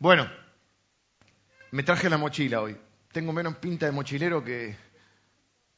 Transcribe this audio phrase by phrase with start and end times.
[0.00, 0.26] Bueno,
[1.72, 2.74] me traje la mochila hoy.
[3.12, 4.74] Tengo menos pinta de mochilero que...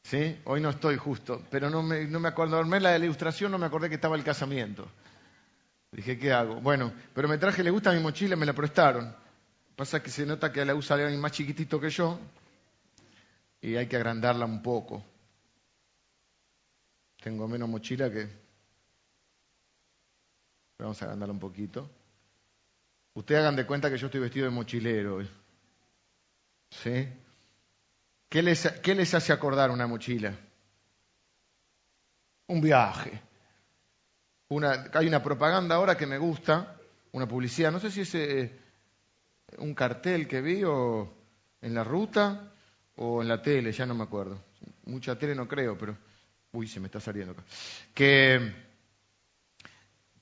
[0.04, 0.40] ¿Sí?
[0.44, 2.56] Hoy no estoy justo, pero no me, no me acuerdo.
[2.56, 4.88] Armé la de la ilustración, no me acordé que estaba el casamiento.
[5.90, 6.60] Dije, ¿qué hago?
[6.60, 9.12] Bueno, pero me traje, le gusta mi mochila, me la prestaron.
[9.74, 12.20] Pasa que se nota que la usa alguien más chiquitito que yo
[13.60, 15.04] y hay que agrandarla un poco.
[17.20, 18.28] Tengo menos mochila que...
[20.78, 21.90] Vamos a agrandarla un poquito.
[23.14, 25.16] Ustedes hagan de cuenta que yo estoy vestido de mochilero.
[25.16, 25.28] hoy.
[26.70, 27.08] ¿Sí?
[28.28, 30.34] ¿Qué les, ¿Qué les hace acordar una mochila?
[32.46, 33.20] Un viaje.
[34.94, 36.76] Hay una propaganda ahora que me gusta,
[37.12, 38.58] una publicidad, no sé si es eh,
[39.58, 41.12] un cartel que vi o
[41.60, 42.52] en la ruta
[42.96, 44.42] o en la tele, ya no me acuerdo.
[44.86, 45.96] Mucha tele no creo, pero...
[46.52, 47.42] Uy, se me está saliendo acá.
[47.94, 48.52] Que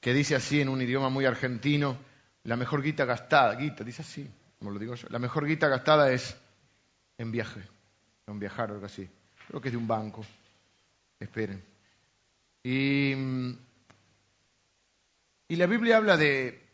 [0.03, 1.99] dice así en un idioma muy argentino,
[2.45, 6.11] la mejor guita gastada, guita, dice así, como lo digo yo, la mejor guita gastada
[6.13, 6.37] es
[7.19, 7.61] en viaje,
[8.27, 9.09] en viajar o algo así.
[9.49, 10.25] Creo que es de un banco.
[11.19, 11.63] Esperen.
[12.63, 13.13] Y,
[15.49, 16.67] y la Biblia habla de,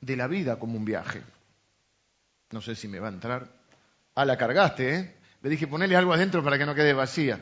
[0.00, 1.22] de la vida como un viaje.
[2.50, 3.48] No sé si me va a entrar.
[4.14, 5.16] Ah, la cargaste, ¿eh?
[5.42, 7.40] Le dije, ponele algo adentro para que no quede vacía.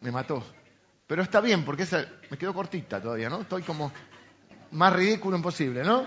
[0.00, 0.44] Me mató.
[1.06, 3.42] Pero está bien, porque esa me quedó cortita todavía, ¿no?
[3.42, 3.92] Estoy como
[4.74, 6.04] más ridículo imposible, ¿no?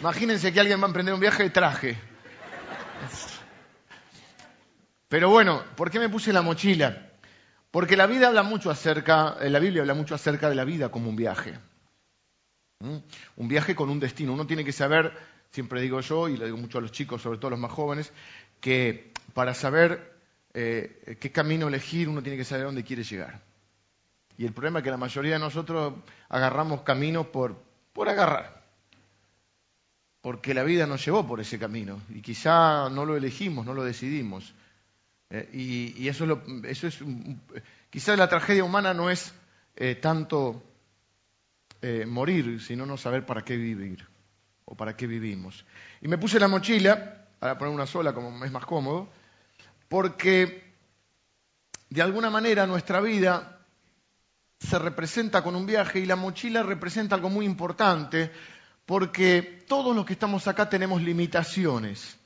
[0.00, 1.96] Imagínense que alguien va a emprender un viaje de traje.
[5.08, 7.10] Pero bueno, ¿por qué me puse la mochila?
[7.70, 10.90] Porque la vida habla mucho acerca, eh, la Biblia habla mucho acerca de la vida
[10.90, 11.58] como un viaje.
[12.80, 12.96] ¿Mm?
[13.36, 14.32] Un viaje con un destino.
[14.32, 15.12] Uno tiene que saber,
[15.50, 17.72] siempre digo yo, y lo digo mucho a los chicos, sobre todo a los más
[17.72, 18.12] jóvenes,
[18.60, 20.14] que para saber
[20.54, 23.51] eh, qué camino elegir uno tiene que saber dónde quiere llegar.
[24.42, 25.94] Y el problema es que la mayoría de nosotros
[26.28, 27.62] agarramos caminos por,
[27.92, 28.60] por agarrar.
[30.20, 33.84] Porque la vida nos llevó por ese camino y quizá no lo elegimos, no lo
[33.84, 34.52] decidimos.
[35.30, 36.98] Eh, y, eso es, lo, eso es
[37.88, 39.32] quizá la tragedia humana no es
[39.76, 40.60] eh, tanto
[41.80, 44.04] eh, morir, sino no saber para qué vivir
[44.64, 45.64] o para qué vivimos.
[46.00, 49.08] Y me puse la mochila, para poner una sola como es más cómodo,
[49.88, 50.64] porque
[51.90, 53.60] de alguna manera nuestra vida
[54.66, 58.30] se representa con un viaje y la mochila representa algo muy importante
[58.86, 62.18] porque todos los que estamos acá tenemos limitaciones.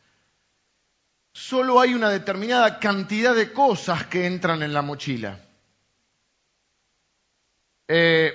[1.33, 5.41] Solo hay una determinada cantidad de cosas que entran en la mochila.
[7.89, 8.33] Eh,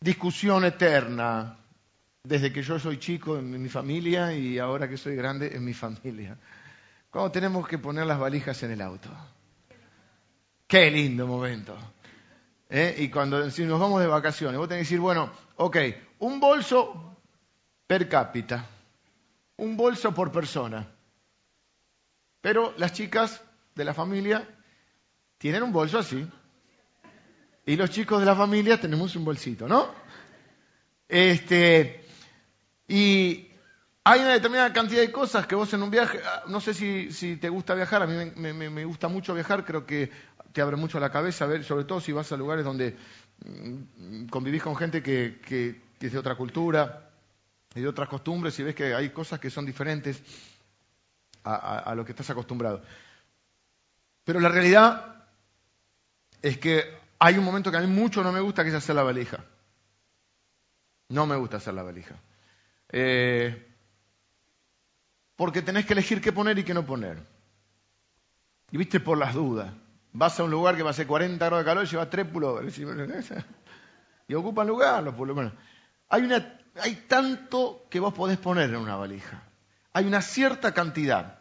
[0.00, 1.58] discusión eterna,
[2.22, 5.74] desde que yo soy chico en mi familia y ahora que soy grande en mi
[5.74, 6.36] familia.
[7.10, 9.08] ¿Cómo tenemos que poner las valijas en el auto?
[10.66, 11.76] Qué lindo momento.
[12.72, 12.94] ¿Eh?
[12.98, 15.76] y cuando si nos vamos de vacaciones, vos tenés que decir, bueno, ok,
[16.20, 17.18] un bolso
[17.86, 18.66] per cápita,
[19.58, 20.88] un bolso por persona.
[22.40, 23.42] Pero las chicas
[23.74, 24.48] de la familia
[25.38, 26.26] tienen un bolso así.
[27.66, 29.94] Y los chicos de la familia tenemos un bolsito, ¿no?
[31.06, 32.04] Este,
[32.88, 33.52] y
[34.04, 37.12] hay una determinada cantidad de cosas que vos en un viaje, ah, no sé si,
[37.12, 40.10] si te gusta viajar, a mí me, gusta mucho viajar, creo que
[40.52, 42.96] te abre mucho la cabeza, ver, sobre todo si vas a lugares donde
[43.44, 45.40] mm, convivís con gente que,
[46.00, 47.10] es de otra cultura
[47.74, 50.22] y de otras costumbres y ves que hay cosas que son diferentes
[51.44, 52.82] a, a, a lo que estás acostumbrado.
[54.24, 55.26] Pero la realidad
[56.40, 56.84] es que
[57.18, 59.44] hay un momento que a mí mucho no me gusta, que es hacer la valija.
[61.08, 62.16] No me gusta hacer la valija.
[62.88, 63.68] Eh,
[65.36, 67.18] porque tenés que elegir qué poner y qué no poner.
[68.70, 69.72] Y viste por las dudas.
[70.12, 72.26] Vas a un lugar que va a ser 40 grados de calor y llevas tres
[72.26, 72.78] pullovers.
[74.28, 75.52] Y ocupan lugar los pullovers.
[76.08, 79.42] Hay, una, hay tanto que vos podés poner en una valija.
[79.94, 81.38] Hay una cierta cantidad.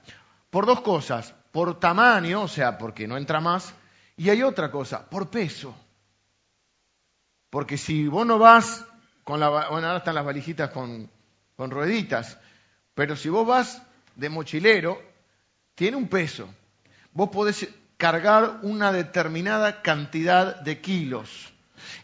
[0.50, 1.34] Por dos cosas.
[1.52, 3.74] Por tamaño, o sea, porque no entra más.
[4.16, 5.76] Y hay otra cosa, por peso.
[7.50, 8.86] Porque si vos no vas
[9.26, 9.50] con la...
[9.50, 11.10] Bueno, ahora están las valijitas con,
[11.58, 12.38] con rueditas.
[12.94, 13.82] Pero si vos vas
[14.16, 15.02] de mochilero,
[15.76, 16.48] tiene un peso.
[17.12, 17.68] Vos podés
[18.02, 21.54] cargar una determinada cantidad de kilos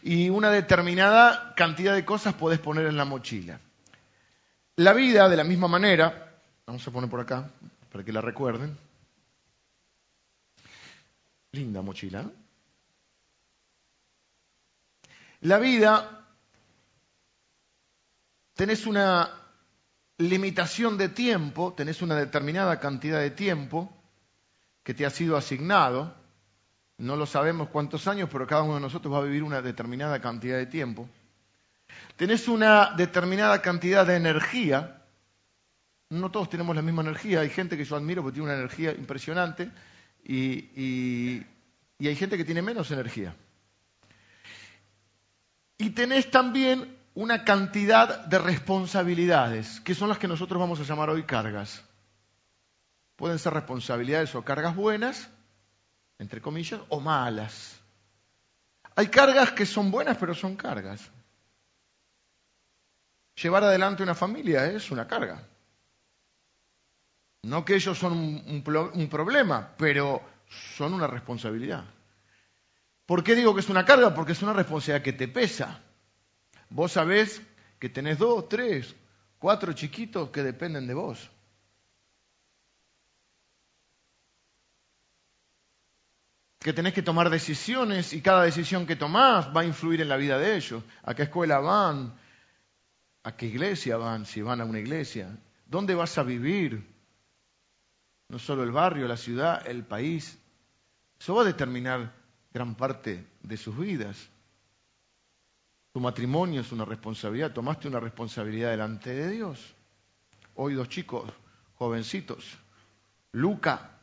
[0.00, 3.58] y una determinada cantidad de cosas podés poner en la mochila.
[4.76, 7.50] La vida, de la misma manera, vamos a poner por acá
[7.90, 8.78] para que la recuerden.
[11.50, 12.22] Linda mochila.
[12.22, 12.32] ¿no?
[15.40, 16.24] La vida,
[18.54, 19.32] tenés una
[20.18, 23.97] limitación de tiempo, tenés una determinada cantidad de tiempo
[24.88, 26.14] que te ha sido asignado.
[26.96, 30.18] No lo sabemos cuántos años, pero cada uno de nosotros va a vivir una determinada
[30.18, 31.06] cantidad de tiempo.
[32.16, 35.02] Tenés una determinada cantidad de energía.
[36.08, 37.40] No todos tenemos la misma energía.
[37.40, 39.70] Hay gente que yo admiro porque tiene una energía impresionante
[40.24, 41.44] y,
[42.00, 43.36] hay gente que tiene menos energía.
[45.76, 51.10] Y tenés también una cantidad de responsabilidades, que son las que nosotros vamos a llamar
[51.10, 51.84] hoy cargas.
[53.18, 55.28] Pueden ser responsabilidades o cargas buenas,
[56.20, 57.80] entre comillas, o malas.
[58.94, 61.10] Hay cargas que son buenas, pero son cargas.
[63.42, 65.42] Llevar adelante una familia es una carga.
[67.42, 70.22] No que ellos son un, problema, pero
[70.76, 71.86] son una responsabilidad.
[73.04, 74.14] ¿Por qué digo que es una carga?
[74.14, 75.80] Porque es una responsabilidad que te pesa.
[76.70, 77.42] Vos sabés
[77.80, 78.94] que tenés dos, tres,
[79.40, 81.32] cuatro chiquitos que dependen de vos.
[86.68, 90.18] Que tenés que tomar decisiones y cada decisión que tomás va a influir en la
[90.18, 90.84] vida de ellos.
[91.02, 92.12] ¿A qué escuela van?
[93.22, 94.26] ¿A qué iglesia van?
[94.26, 95.34] Si van a una iglesia.
[95.64, 96.86] ¿Dónde vas a vivir?
[98.28, 100.38] No solo el barrio, la ciudad, el país.
[101.18, 102.12] Eso va a determinar
[102.52, 104.28] gran parte de sus vidas.
[105.94, 109.74] Tu matrimonio es una responsabilidad, tomaste una responsabilidad delante de Dios.
[110.54, 111.32] Hoy dos chicos,
[111.76, 112.44] jovencitos,
[113.32, 114.02] Luca,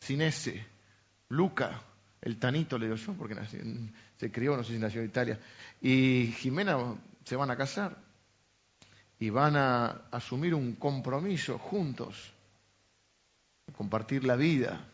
[0.00, 0.66] sin ese,
[1.30, 1.80] Luca,
[2.24, 3.36] el tanito le dio yo, porque
[4.18, 5.38] se crió, no sé si nació en Italia,
[5.82, 7.98] y Jimena se van a casar
[9.18, 12.32] y van a asumir un compromiso juntos,
[13.76, 14.88] compartir la vida.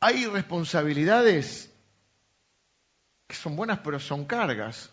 [0.00, 1.72] Hay responsabilidades
[3.26, 4.90] que son buenas pero son cargas.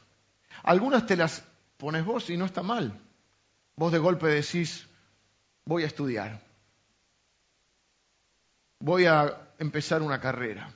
[0.63, 1.43] Algunas te las
[1.75, 2.97] pones vos y no está mal.
[3.75, 4.87] Vos de golpe decís,
[5.65, 6.48] voy a estudiar,
[8.79, 10.73] voy a empezar una carrera,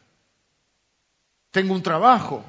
[1.51, 2.43] tengo un trabajo,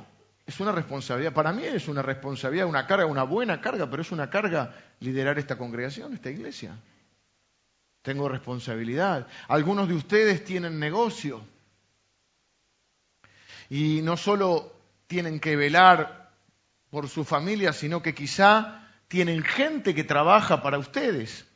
[0.47, 1.33] es una responsabilidad.
[1.33, 5.39] Para mí es una responsabilidad, una carga, una buena carga, pero es una carga liderar
[5.39, 6.77] esta congregación, esta iglesia.
[8.03, 9.27] Tengo responsabilidad.
[9.49, 11.43] Algunos de ustedes tienen negocio.
[13.71, 14.73] Y no solo
[15.07, 16.31] tienen que velar
[16.91, 21.47] por su familia, sino que quizá tienen gente que trabaja para ustedes.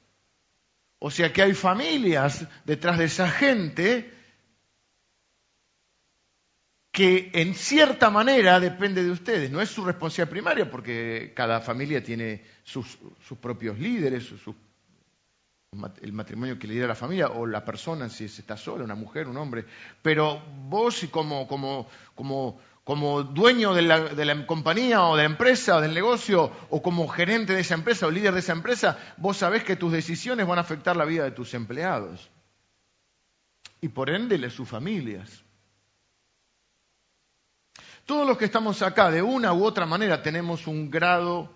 [0.98, 4.12] O sea que hay familias detrás de esa gente
[6.90, 9.50] que en cierta manera depende de ustedes.
[9.52, 12.98] No es su responsabilidad primaria porque cada familia tiene sus,
[13.40, 14.32] propios líderes,
[16.02, 19.36] el matrimonio que lidera la familia o la persona si está sola, una mujer, un
[19.36, 19.64] hombre.
[20.02, 25.80] Pero vos como, como, como como dueño de la, compañía o de la empresa o
[25.82, 29.62] del negocio o como gerente de esa empresa o líder de esa empresa, vos sabés
[29.62, 32.30] que tus decisiones van a afectar la vida de tus empleados
[33.82, 35.44] y por ende de sus familias.
[38.06, 41.52] Todos los que estamos acá, de una u otra manera, tenemos un grado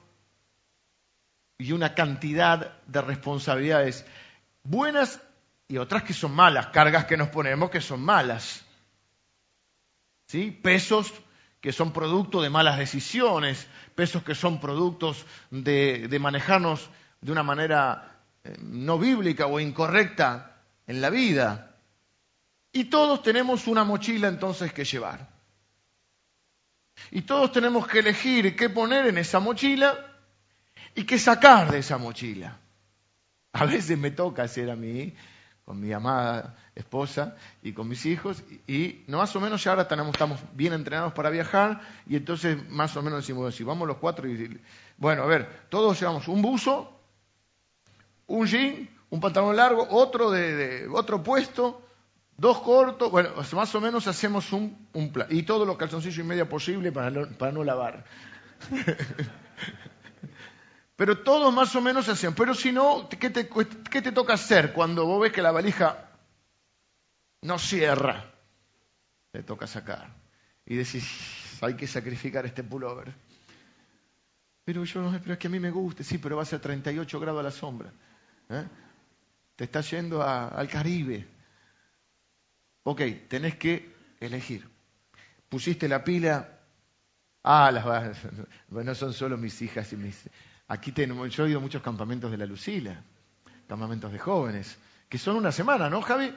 [1.56, 4.04] y una cantidad de responsabilidades
[4.64, 5.18] buenas
[5.66, 8.66] y otras que son malas, cargas que nos ponemos que son malas.
[10.32, 10.50] ¿Sí?
[10.50, 11.12] Pesos
[11.60, 16.88] que son producto de malas decisiones, pesos que son productos de, manejarnos
[17.20, 20.56] de una manera eh, no bíblica o incorrecta
[20.86, 21.76] en la vida.
[22.72, 25.28] Y todos tenemos una mochila entonces que llevar.
[27.10, 30.16] Y todos tenemos que elegir qué poner en esa mochila
[30.94, 32.58] y qué sacar de esa mochila.
[33.52, 35.12] A veces me toca hacer a mí
[35.64, 39.82] con mi amada esposa y con mis hijos, y, no más o menos ya ahora
[39.82, 44.28] estamos bien entrenados para viajar, y entonces más o menos decimos, si vamos los cuatro,
[44.28, 44.60] y,
[44.96, 46.98] bueno, a ver, todos llevamos un buzo,
[48.26, 51.82] un jean, un pantalón largo, otro de, otro puesto,
[52.36, 56.22] dos cortos, bueno, más o menos hacemos un, un plan, y todos los calzoncillos y
[56.24, 58.04] media posible para para no lavar.
[60.96, 62.34] Pero todos más o menos hacían.
[62.34, 66.10] Pero si no, ¿qué te, ¿qué te toca hacer cuando vos ves que la valija
[67.42, 68.32] no cierra?
[69.30, 70.14] Te toca sacar.
[70.66, 73.12] Y decís, hay que sacrificar este pullover.
[74.64, 76.60] Pero yo no pero es que a mí me gusta, sí, pero va a ser
[76.60, 77.92] 38 grados a la sombra.
[78.48, 78.64] ¿eh?
[79.56, 81.26] Te estás yendo al Caribe.
[82.84, 84.68] Ok, tenés que elegir.
[85.48, 86.60] Pusiste la pila.
[87.42, 87.84] Ah, las
[88.68, 90.28] no son solo mis hijas y mis
[90.72, 92.98] Aquí tenemos, yo he ido muchos campamentos de la Lucila,
[93.68, 96.34] campamentos de jóvenes, que son una semana, ¿no, Javi?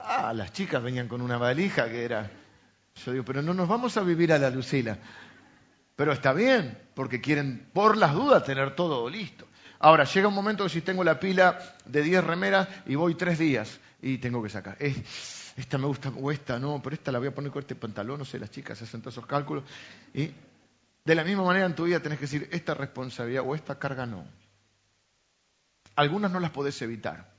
[0.00, 2.28] Ah, las chicas venían con una valija que era.
[3.04, 4.98] Yo digo, pero no nos vamos a vivir a la Lucila.
[5.94, 9.46] Pero está bien, porque quieren, por las dudas, tener todo listo.
[9.78, 13.38] Ahora, llega un momento que si tengo la pila de 10 remeras y voy tres
[13.38, 14.76] días y tengo que sacar.
[14.80, 17.76] Es, esta me gusta o esta no, pero esta la voy a poner con este
[17.76, 19.62] pantalón, no sé, las chicas hacen todos esos cálculos.
[20.12, 20.32] Y
[21.04, 24.06] de la misma manera en tu vida tenés que decir, esta responsabilidad o esta carga
[24.06, 24.24] no.
[25.96, 27.32] Algunas no las podés evitar.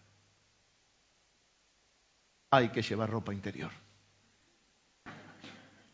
[2.50, 3.72] Hay que llevar ropa interior.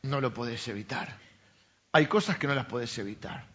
[0.04, 1.18] No lo podés evitar.
[1.92, 3.46] Hay cosas que no las podés evitar.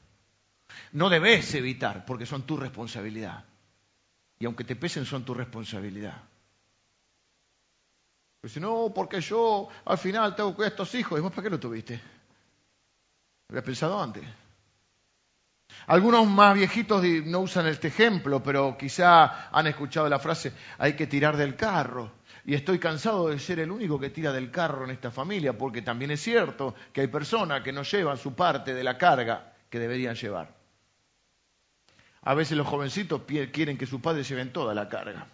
[0.92, 3.44] No debes evitar porque son tu responsabilidad.
[4.38, 6.22] Y aunque te pesen, son tu responsabilidad.
[8.40, 11.18] Pues no, porque yo al final tengo que estos hijos.
[11.18, 12.00] ¿Y vos para qué lo tuviste?
[13.52, 14.24] ¿Lo habías pensado antes?
[15.86, 21.06] Algunos más viejitos no usan este ejemplo, pero quizá han escuchado la frase, hay que
[21.06, 22.12] tirar del carro.
[22.46, 25.82] Y estoy cansado de ser el único que tira del carro en esta familia, porque
[25.82, 29.78] también es cierto que hay personas que no llevan su parte de la carga que
[29.78, 30.56] deberían llevar.
[32.22, 33.20] A veces los jovencitos
[33.52, 35.26] quieren que sus padres lleven toda la carga.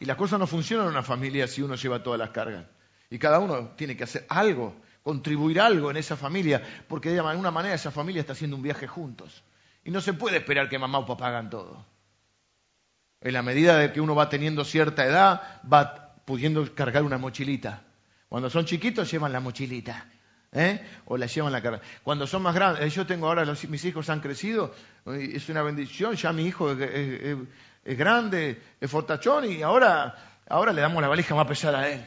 [0.00, 2.66] Y las cosas no funcionan en una familia si uno lleva todas las cargas.
[3.08, 7.50] Y cada uno tiene que hacer algo, contribuir algo en esa familia, porque de alguna
[7.50, 9.42] manera esa familia está haciendo un viaje juntos.
[9.84, 11.84] Y no se puede esperar que mamá o papá hagan todo.
[13.20, 17.82] En la medida de que uno va teniendo cierta edad, va pudiendo cargar una mochilita.
[18.28, 20.06] Cuando son chiquitos llevan la mochilita.
[20.52, 20.80] ¿eh?
[21.06, 21.80] O la llevan la carga.
[22.02, 24.74] Cuando son más grandes, eh, yo tengo ahora, mis hijos han crecido,
[25.06, 30.14] es una bendición, ya mi hijo es, grande, es fortachón y ahora,
[30.48, 32.04] ahora le damos la valija más pesada a él.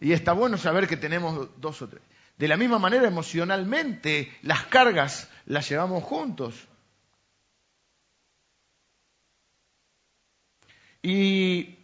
[0.00, 2.02] Y está bueno saber que tenemos dos o tres.
[2.38, 6.54] De la misma manera, emocionalmente, las cargas las llevamos juntos.
[11.02, 11.78] Y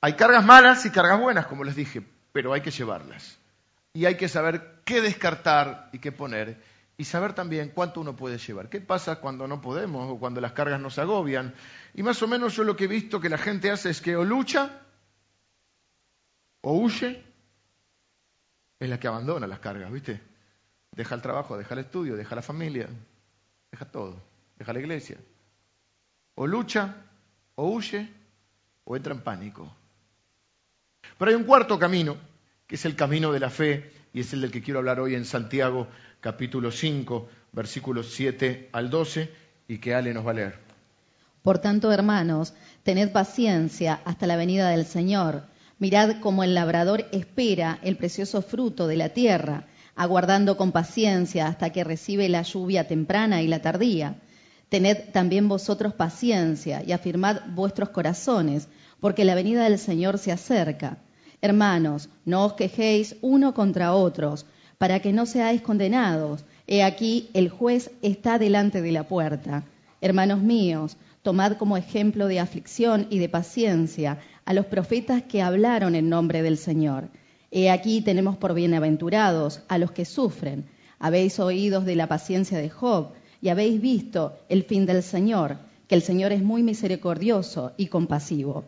[0.00, 2.02] hay cargas malas y cargas buenas, como les dije,
[2.32, 3.38] pero hay que llevarlas.
[3.94, 6.62] Y hay que saber qué descartar y qué poner
[6.98, 8.68] y saber también cuánto uno puede llevar.
[8.68, 11.54] ¿Qué pasa cuando no podemos o cuando las cargas nos agobian?
[11.94, 14.16] Y más o menos yo lo que he visto que la gente hace es que
[14.16, 14.82] o lucha
[16.60, 17.24] o huye,
[18.78, 20.20] es la que abandona las cargas, ¿viste?
[20.92, 22.88] Deja el trabajo, deja el estudio, deja la familia,
[23.70, 24.22] deja todo,
[24.56, 25.18] deja la iglesia.
[26.34, 26.96] O lucha,
[27.56, 28.08] o huye,
[28.84, 29.74] o entra en pánico.
[31.18, 32.16] Pero hay un cuarto camino,
[32.66, 35.14] que es el camino de la fe, y es el del que quiero hablar hoy
[35.14, 35.88] en Santiago
[36.20, 39.30] capítulo 5, versículos 7 al 12,
[39.68, 40.58] y que Ale nos va a leer.
[41.42, 45.44] Por tanto, hermanos, tened paciencia hasta la venida del Señor.
[45.78, 51.70] Mirad cómo el labrador espera el precioso fruto de la tierra, aguardando con paciencia hasta
[51.70, 54.16] que recibe la lluvia temprana y la tardía.
[54.68, 58.68] Tened también vosotros paciencia y afirmad vuestros corazones,
[59.00, 60.98] porque la venida del Señor se acerca.
[61.40, 64.46] Hermanos, no os quejéis uno contra otros,
[64.78, 66.44] para que no seáis condenados.
[66.66, 69.64] He aquí, el juez está delante de la puerta.
[70.00, 70.96] Hermanos míos,
[71.28, 76.40] tomad como ejemplo de aflicción y de paciencia a los profetas que hablaron en nombre
[76.40, 77.10] del Señor.
[77.50, 80.64] He aquí tenemos por bienaventurados a los que sufren.
[80.98, 83.10] Habéis oído de la paciencia de Job
[83.42, 88.64] y habéis visto el fin del Señor, que el Señor es muy misericordioso y compasivo.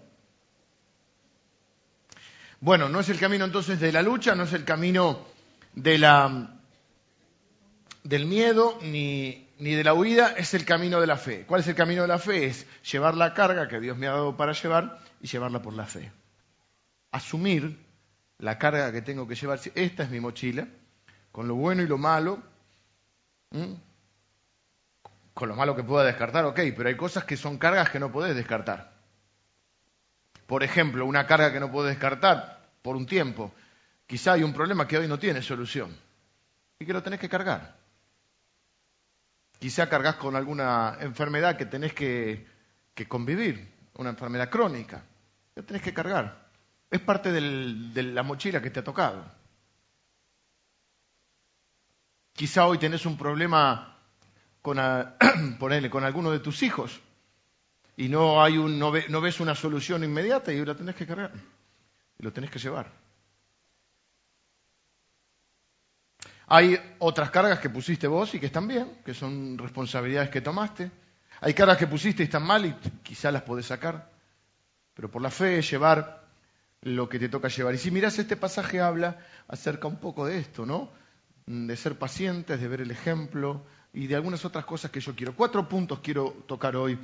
[2.60, 5.20] Bueno, no es el camino entonces de la lucha, no es el camino
[5.72, 6.04] del
[8.26, 11.44] miedo ni, ni de la huida, es el camino de la fe.
[11.46, 12.46] ¿Cuál es el camino de la fe?
[12.46, 15.86] Es llevar la carga que Dios me ha dado para llevar y llevarla por la
[15.86, 16.10] fe.
[17.12, 17.78] Asumir
[18.38, 19.60] la carga que tengo que llevar.
[19.74, 20.66] Esta es mi mochila,
[21.32, 22.42] con lo bueno y lo malo.
[25.34, 28.10] Con lo malo que pueda descartar, ok, pero hay cosas que son cargas que no
[28.10, 28.92] podés descartar.
[30.46, 33.52] Por ejemplo, una carga que no puedo descartar por un tiempo
[34.10, 35.96] Quizá hay un problema que hoy no tiene solución
[36.80, 37.76] y que lo tenés que cargar.
[39.60, 42.46] Quizá cargas con alguna enfermedad que tenés que,
[43.06, 45.04] convivir, una enfermedad crónica.
[45.54, 46.48] Lo tenés que cargar.
[46.90, 49.22] Es parte de la mochila que te ha tocado.
[52.32, 53.98] Quizá hoy tenés un problema
[54.62, 54.78] con,
[55.90, 56.98] con alguno de tus hijos
[57.98, 61.32] y no, hay un, no, no ves una solución inmediata y lo tenés que cargar.
[62.18, 62.90] Y lo tenés que llevar.
[66.52, 70.90] Hay otras cargas que pusiste vos y que están bien, que son responsabilidades que tomaste.
[71.40, 74.10] Hay cargas que pusiste y están mal y quizás las podés sacar.
[74.92, 76.26] Pero por la fe llevar
[76.82, 77.76] lo que te toca llevar.
[77.76, 80.90] Y si mirás este pasaje habla acerca un poco de esto, ¿no?
[81.46, 85.36] De ser pacientes, de ver el ejemplo y de algunas otras cosas que yo quiero.
[85.36, 86.98] Cuatro puntos quiero tocar hoy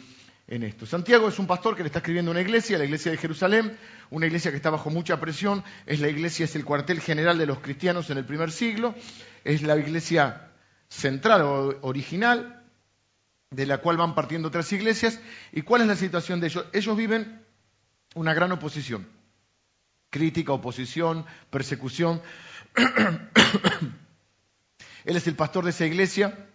[0.49, 0.87] en esto.
[0.87, 3.77] Santiago es un pastor que le está escribiendo una iglesia, la iglesia de Jerusalén,
[4.11, 7.47] una iglesia que está bajo mucha presión, es la iglesia, es el cuartel general de
[7.47, 8.95] los cristianos en el primer siglo,
[9.47, 10.51] es la iglesia
[10.89, 12.65] central o original,
[13.51, 15.21] de la cual van partiendo otras iglesias.
[15.53, 16.67] ¿Y cuál es la situación de ellos?
[16.73, 17.45] Ellos viven
[18.15, 19.07] una gran oposición.
[20.11, 22.21] crítica, oposición, persecución.
[25.05, 26.49] él es el pastor de esa iglesia.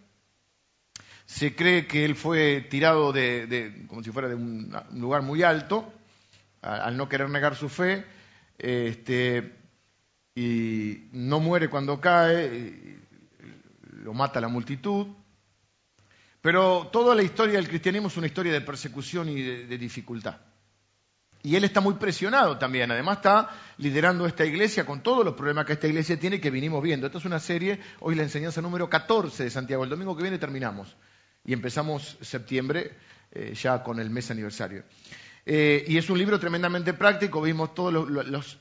[1.25, 5.93] Se cree que él fue tirado de, como si fuera de un lugar muy alto,
[6.61, 8.05] al no querer negar su fe,
[8.57, 9.60] este,
[10.35, 12.99] y no muere cuando cae,
[14.03, 15.07] lo mata la multitud.
[16.41, 20.37] Pero toda la historia del cristianismo es una historia de persecución y de, dificultad.
[21.43, 22.91] Y él está muy presionado también.
[22.91, 26.81] Además está liderando esta iglesia con todos los problemas que esta iglesia tiene que vinimos
[26.81, 27.05] viendo.
[27.05, 29.83] Esta es una serie, hoy la enseñanza número 14 de Santiago.
[29.83, 30.95] El domingo que viene terminamos.
[31.45, 32.95] Y empezamos septiembre
[33.31, 34.83] eh, ya con el mes aniversario.
[35.43, 38.59] Eh, y es un libro tremendamente práctico, vimos todos los,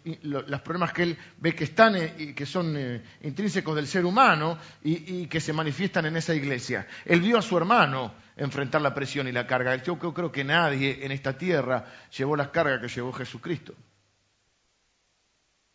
[0.63, 5.27] problemas que él ve que están eh, que son eh, intrínsecos del ser humano y,
[5.27, 6.87] que se manifiestan en esa iglesia.
[7.05, 9.77] Él vio a su hermano enfrentar la presión y la carga.
[9.77, 11.85] Yo creo, que nadie en esta tierra
[12.17, 13.75] llevó las cargas que llevó Jesucristo.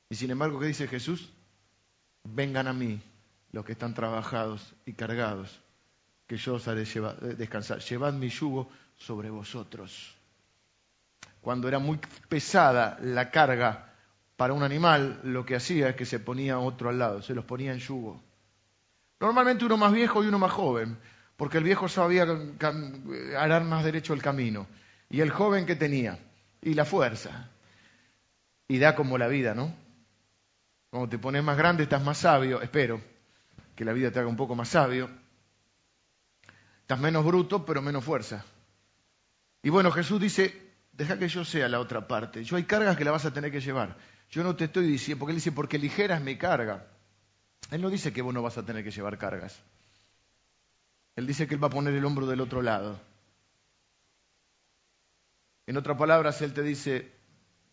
[0.10, 1.30] Y sin embargo, ¿qué dice Jesús?
[2.24, 3.00] Vengan a mí
[3.52, 5.62] los que están trabajados y cargados,
[6.26, 6.84] que yo os haré
[7.38, 7.80] descansar.
[7.80, 10.15] Llevad mi yugo sobre vosotros
[11.46, 13.94] cuando era muy pesada la carga
[14.36, 17.46] para un animal, lo que hacía es que se ponía otro al lado, se los
[17.46, 18.20] ponía en yugo.
[19.20, 20.98] Normalmente uno más viejo y uno más joven,
[21.38, 22.26] porque el viejo sabía
[23.38, 24.66] arar más derecho el camino.
[25.08, 26.18] Y el joven que tenía,
[26.64, 27.52] y la fuerza.
[28.68, 29.72] Y da como la vida, ¿no?
[30.90, 33.00] Cuando te pones más grande estás más sabio, espero
[33.76, 35.12] que la vida te haga un poco más sabio.
[36.82, 38.44] Estás menos bruto, pero menos fuerza.
[39.62, 40.65] Y bueno, Jesús dice,
[40.98, 42.44] deja que yo sea la otra parte.
[42.44, 43.98] Yo hay cargas que la vas a tener que llevar.
[44.30, 46.88] Yo no te estoy diciendo, porque él dice, porque ligera es mi carga.
[47.72, 49.62] Él no dice que vos no vas a tener que llevar cargas.
[51.16, 53.00] Él dice que él va a poner el hombro del otro lado.
[55.68, 57.12] En otras palabras, él te dice,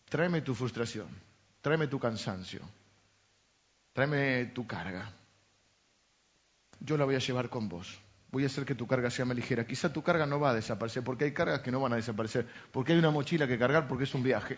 [0.09, 1.07] tráeme tu frustración,
[1.61, 2.61] tráeme tu cansancio,
[3.93, 5.11] tráeme tu carga.
[6.79, 7.99] Yo la voy a llevar con vos
[8.33, 9.63] voy a hacer que tu carga sea más ligera.
[9.63, 12.47] Quizá tu carga no va a desaparecer, porque hay cargas que no van a desaparecer,
[12.71, 14.57] porque hay una mochila que cargar, porque es un viaje.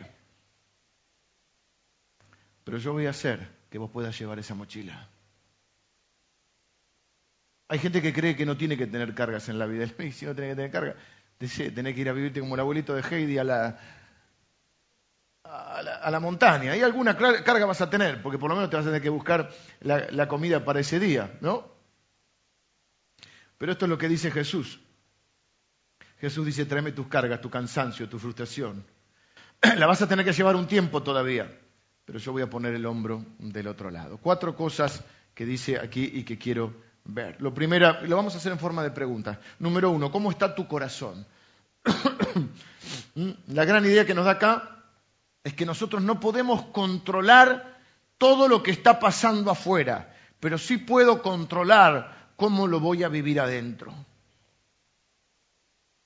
[2.63, 5.09] Pero yo voy a hacer que vos puedas llevar esa mochila.
[7.67, 9.85] Hay gente que cree que no tiene que tener cargas en la vida.
[10.13, 10.95] si no tiene que tener cargas,
[11.37, 13.77] tenés que ir a vivirte como el abuelito de Heidi a la,
[15.43, 16.77] a la, montaña.
[16.77, 19.09] Y alguna carga vas a tener, porque por lo menos te vas a tener que
[19.09, 21.74] buscar la, la comida para ese día, ¿no?
[23.57, 24.79] Pero esto es lo que dice Jesús.
[26.19, 28.83] Jesús dice, tráeme tus cargas, tu cansancio, tu frustración.
[29.77, 31.51] La vas a tener que llevar un tiempo todavía,
[32.05, 34.17] pero yo voy a poner el hombro del otro lado.
[34.17, 37.41] Cuatro cosas que dice aquí y que quiero ver.
[37.41, 39.39] Lo primero, lo vamos a hacer en forma de pregunta.
[39.59, 41.25] Número uno, ¿cómo está tu corazón?
[43.47, 44.83] La gran idea que nos da acá
[45.43, 47.77] es que nosotros no podemos controlar
[48.17, 53.39] todo lo que está pasando afuera, pero sí puedo controlar ¿cómo lo voy a vivir
[53.39, 53.93] adentro?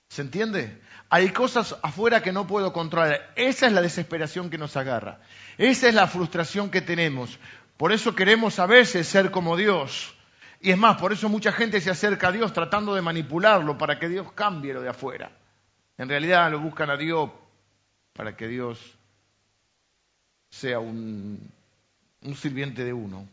[0.10, 0.82] ¿Se entiende?
[1.10, 3.32] Hay cosas afuera que no puedo controlar.
[3.36, 5.20] Esa es la desesperación que nos agarra.
[5.58, 7.40] Esa es la frustración que tenemos.
[7.78, 10.14] Por eso queremos a veces ser como Dios.
[10.62, 13.98] Y es más, por eso mucha gente se acerca a Dios tratando de manipularlo para
[13.98, 15.32] que Dios cambie lo de afuera.
[15.98, 17.30] En realidad lo buscan a Dios
[18.14, 18.80] para que Dios
[20.50, 21.52] sea un,
[22.36, 23.28] sirviente de uno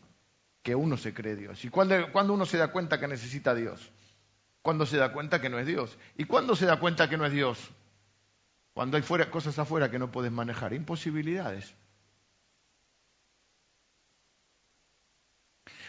[0.67, 1.63] que uno se cree Dios.
[1.63, 3.89] ¿Y cuándo uno se da cuenta que necesita Dios?
[4.61, 5.97] Cuando se da cuenta que no es Dios.
[6.17, 7.57] ¿Y cuándo se da cuenta que no es Dios?
[8.73, 11.73] Cuando hay cosas afuera que no puedes manejar, imposibilidades.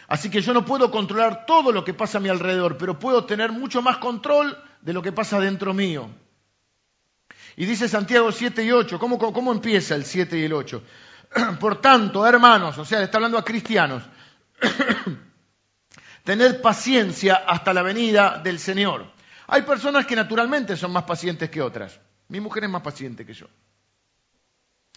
[0.07, 3.25] Así que yo no puedo controlar todo lo que pasa a mi alrededor, pero puedo
[3.25, 6.09] tener mucho más control de lo que pasa dentro mío.
[7.57, 10.83] Y dice Santiago 7 y 8, ¿cómo, cómo empieza el 7 y el 8?
[11.59, 14.05] Por tanto, hermanos, o sea, está hablando a cristianos,
[16.25, 19.13] Tener paciencia hasta la venida del Señor.
[19.47, 21.99] Hay personas que naturalmente son más pacientes que otras.
[22.29, 23.47] Mi mujer es más paciente que yo.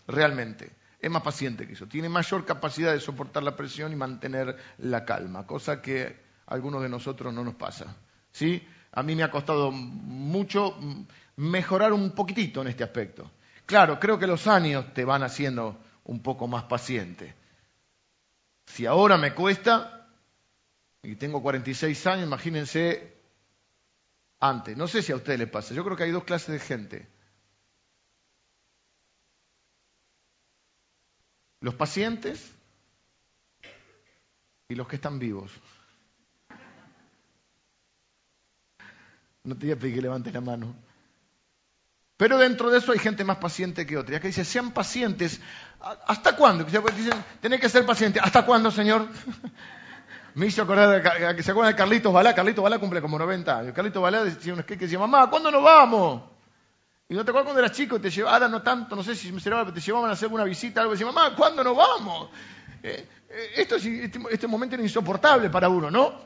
[0.08, 0.76] Realmente.
[1.00, 1.88] Es más paciente que yo.
[1.88, 6.82] Tiene mayor capacidad de soportar la presión y mantener la calma, cosa que a algunos
[6.84, 7.95] de nosotros no nos pasa.
[8.32, 8.67] ¿Sí?
[8.91, 10.78] A mí me ha costado mucho
[11.38, 13.32] mejorar un poquitito en este aspecto.
[13.65, 17.34] Claro, creo que los años te van haciendo un poco más paciente.
[18.73, 20.07] Si ahora me cuesta,
[21.03, 23.17] y tengo 46 años, imagínense
[24.39, 24.77] antes.
[24.77, 25.73] No sé si a ustedes les pasa.
[25.73, 27.07] Yo creo que hay dos clases de gente.
[31.60, 32.53] Los pacientes
[34.69, 35.51] y los que están vivos.
[39.43, 40.73] No te voy a pedir que levantes la mano.
[42.21, 44.13] Pero dentro de eso hay gente más paciente que otra.
[44.13, 45.41] Ya que dice, sean pacientes.
[46.05, 46.63] ¿Hasta cuándo?
[46.63, 46.84] Dicen,
[47.41, 48.19] tenés que ser paciente.
[48.19, 49.07] ¿Hasta cuándo, Señor?
[50.36, 52.36] Me hizo acordar, que se acuerdan de Carlitos Balá.
[52.36, 53.73] Carlitos Balá cumple como 90 años.
[53.73, 56.21] Carlitos Balá decía un que decía, mamá, ¿cuándo nos vamos?
[57.10, 59.31] Y no te acuerdas cuando eras chico, te llevaba, ahora no tanto, no sé si
[59.31, 62.29] me pero te llevaban a hacer una visita, algo, y decía, mamá, ¿cuándo nos vamos?
[62.84, 66.21] Eh, eh, esto este, este momento era insoportable para uno, ¿no?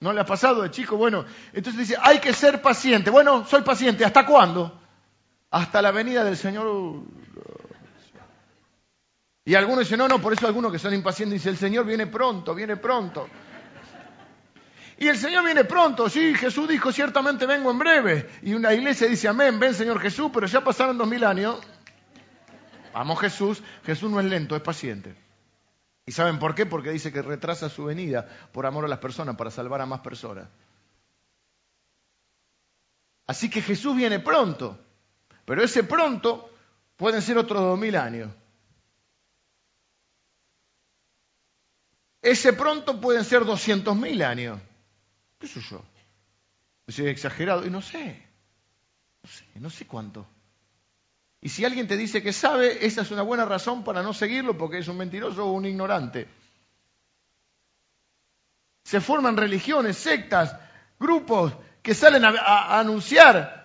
[0.00, 0.98] ¿No le ha pasado de chico?
[0.98, 1.24] Bueno,
[1.54, 3.08] entonces dice, hay que ser paciente.
[3.08, 4.80] Bueno, soy paciente, ¿hasta cuándo?
[5.50, 7.02] Hasta la venida del Señor.
[9.44, 12.06] Y algunos dicen, no, no, por eso algunos que son impacientes dicen, el Señor viene
[12.06, 13.28] pronto, viene pronto.
[14.96, 18.30] Y el Señor viene pronto, sí, Jesús dijo, ciertamente vengo en breve.
[18.42, 21.58] Y una iglesia dice, amén, ven Señor Jesús, pero ya pasaron dos mil años.
[22.92, 25.14] Vamos Jesús, Jesús no es lento, es paciente.
[26.04, 26.66] ¿Y saben por qué?
[26.66, 30.00] Porque dice que retrasa su venida por amor a las personas, para salvar a más
[30.00, 30.48] personas.
[33.26, 34.78] Así que Jesús viene pronto,
[35.44, 36.50] pero ese pronto
[36.96, 38.30] pueden ser otros dos mil años.
[42.22, 44.60] Ese pronto pueden ser doscientos mil años.
[45.38, 45.82] ¿Qué soy yo?
[46.88, 48.26] Soy exagerado y sé.
[49.22, 50.26] No sé, no sé cuánto.
[51.40, 54.58] Y si alguien te dice que sabe, esa es una buena razón para no seguirlo
[54.58, 56.28] porque es un mentiroso o un ignorante.
[58.84, 60.54] Se forman religiones, sectas,
[60.98, 63.59] grupos que salen a, anunciar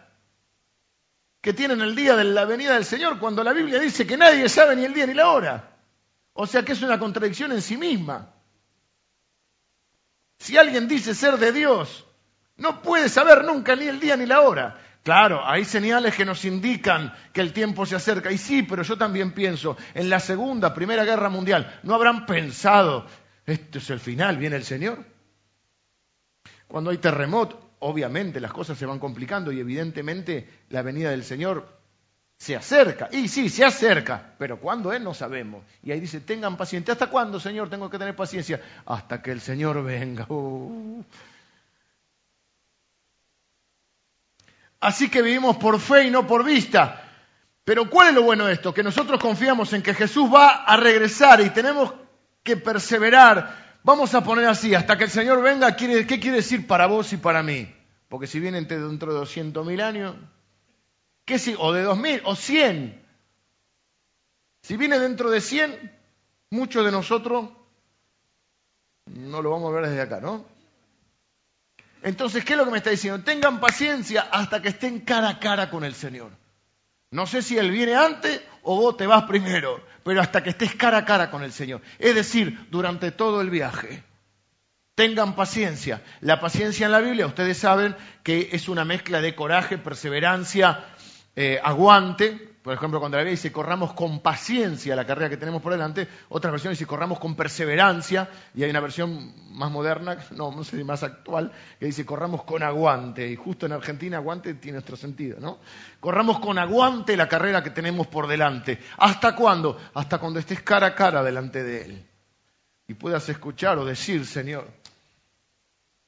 [1.46, 4.50] que tienen el día de la venida del Señor cuando la Biblia dice que nadie
[4.50, 5.78] sabe ni el día ni la hora.
[6.34, 8.34] O sea que es una contradicción en sí misma.
[10.40, 12.04] Si alguien dice ser de Dios,
[12.58, 14.82] no puede saber nunca ni el día ni la hora.
[15.04, 18.32] Claro, hay señales que nos indican que el tiempo se acerca.
[18.32, 23.06] Y sí, pero yo también pienso, en la Segunda, Primera Guerra Mundial, ¿no habrán pensado,
[23.46, 25.06] esto es el final, viene el Señor?
[26.68, 31.68] Cuando hay terremoto, obviamente las cosas se van complicando y evidentemente la venida del Señor
[32.38, 33.10] se acerca.
[33.12, 35.02] Y sí, se acerca, pero ¿cuándo es?
[35.02, 35.64] No sabemos.
[35.84, 36.94] Y ahí dice, tengan paciencia.
[36.94, 38.62] ¿Hasta cuándo, Señor, tengo que tener paciencia?
[38.86, 40.26] Hasta que el Señor venga.
[40.30, 41.04] Uh.
[44.80, 47.02] Así que vivimos por fe y no por vista.
[47.64, 48.74] Pero ¿cuál es lo bueno de esto?
[48.74, 51.94] Que nosotros confiamos en que Jesús va a regresar y tenemos
[52.44, 53.65] que perseverar.
[53.86, 57.18] Vamos a poner así, hasta que el Señor venga, ¿qué quiere decir para vos y
[57.18, 57.74] para mí?
[58.10, 60.16] Porque si viene dentro de 200 mil años,
[61.26, 61.56] ¿Qué si?
[61.58, 63.04] O de dos mil, o cien.
[64.62, 65.92] Si viene dentro de cien,
[66.52, 67.50] muchos de nosotros
[69.08, 70.46] no lo vamos a ver desde acá, ¿no?
[72.04, 73.24] Entonces, ¿qué es lo que me está diciendo?
[73.24, 76.32] Tengan paciencia hasta que estén cara a cara con el Señor.
[77.10, 80.76] No sé si Él viene antes o vos te vas primero, pero hasta que estés
[80.76, 81.82] cara a cara con el Señor.
[82.00, 84.04] Es decir, durante todo el viaje.
[84.96, 86.02] Tengan paciencia.
[86.22, 90.84] La paciencia en la Biblia, ustedes saben que es una mezcla de coraje, perseverancia,
[91.36, 92.55] eh, aguante.
[92.66, 96.08] Por ejemplo, cuando la Biblia dice corramos con paciencia la carrera que tenemos por delante,
[96.30, 100.84] otras versiones dice corramos con perseverancia, y hay una versión más moderna, no, no sé,
[100.84, 105.40] más actual, que dice corramos con aguante, y justo en Argentina aguante tiene otro sentido,
[105.40, 105.60] ¿no?
[106.00, 108.80] Corramos con aguante la carrera que tenemos por delante.
[108.98, 109.80] ¿Hasta cuándo?
[109.94, 112.06] Hasta cuando estés cara a cara delante de Él.
[112.88, 114.68] Y puedas escuchar o decir, Señor,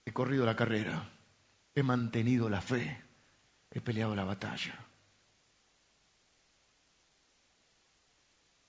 [0.03, 1.07] he corrido la carrera,
[1.75, 2.99] he mantenido la fe,
[3.69, 4.86] he peleado la batalla.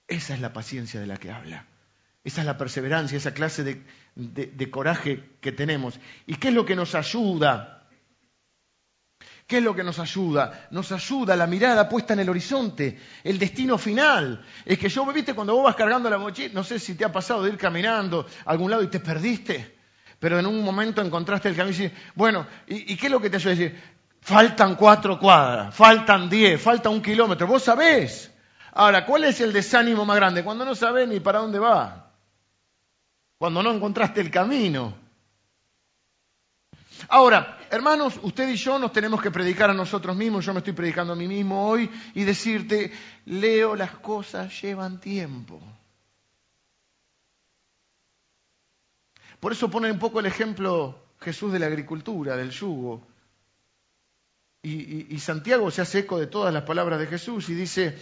[0.08, 1.66] Esa es la paciencia de la que habla.
[2.24, 6.00] Esa es la perseverancia, esa clase de, coraje que tenemos.
[6.26, 7.86] ¿Y qué es lo que nos ayuda?
[9.46, 10.68] ¿Qué es lo que nos ayuda?
[10.70, 14.44] Nos ayuda la mirada puesta en el horizonte, el destino final.
[14.64, 17.12] Es que yo, viste, cuando vos vas cargando la mochila, no sé si te ha
[17.12, 19.78] pasado de ir caminando a algún lado y te perdiste,
[20.18, 23.30] pero en un momento encontraste el camino y dices, bueno, ¿y, qué es lo que
[23.30, 23.54] te ayuda?
[23.54, 23.80] decir,
[24.20, 27.46] faltan cuatro cuadras, faltan diez, falta un kilómetro.
[27.46, 28.30] Vos sabés,
[28.72, 30.44] Ahora, ¿cuál es el desánimo más grande?
[30.44, 32.12] Cuando no sabes ni para dónde va.
[33.38, 34.94] Cuando no encontraste el camino.
[37.08, 40.72] Ahora, hermanos, usted y yo nos tenemos que predicar a nosotros mismos, yo me estoy
[40.72, 42.92] predicando a mí mismo hoy y decirte,
[43.26, 45.60] Leo, las cosas llevan tiempo.
[49.38, 53.06] Por eso pone un poco el ejemplo Jesús de la agricultura, del yugo.
[54.62, 57.96] Y, y Santiago se hace eco de todas las palabras de Jesús y dice,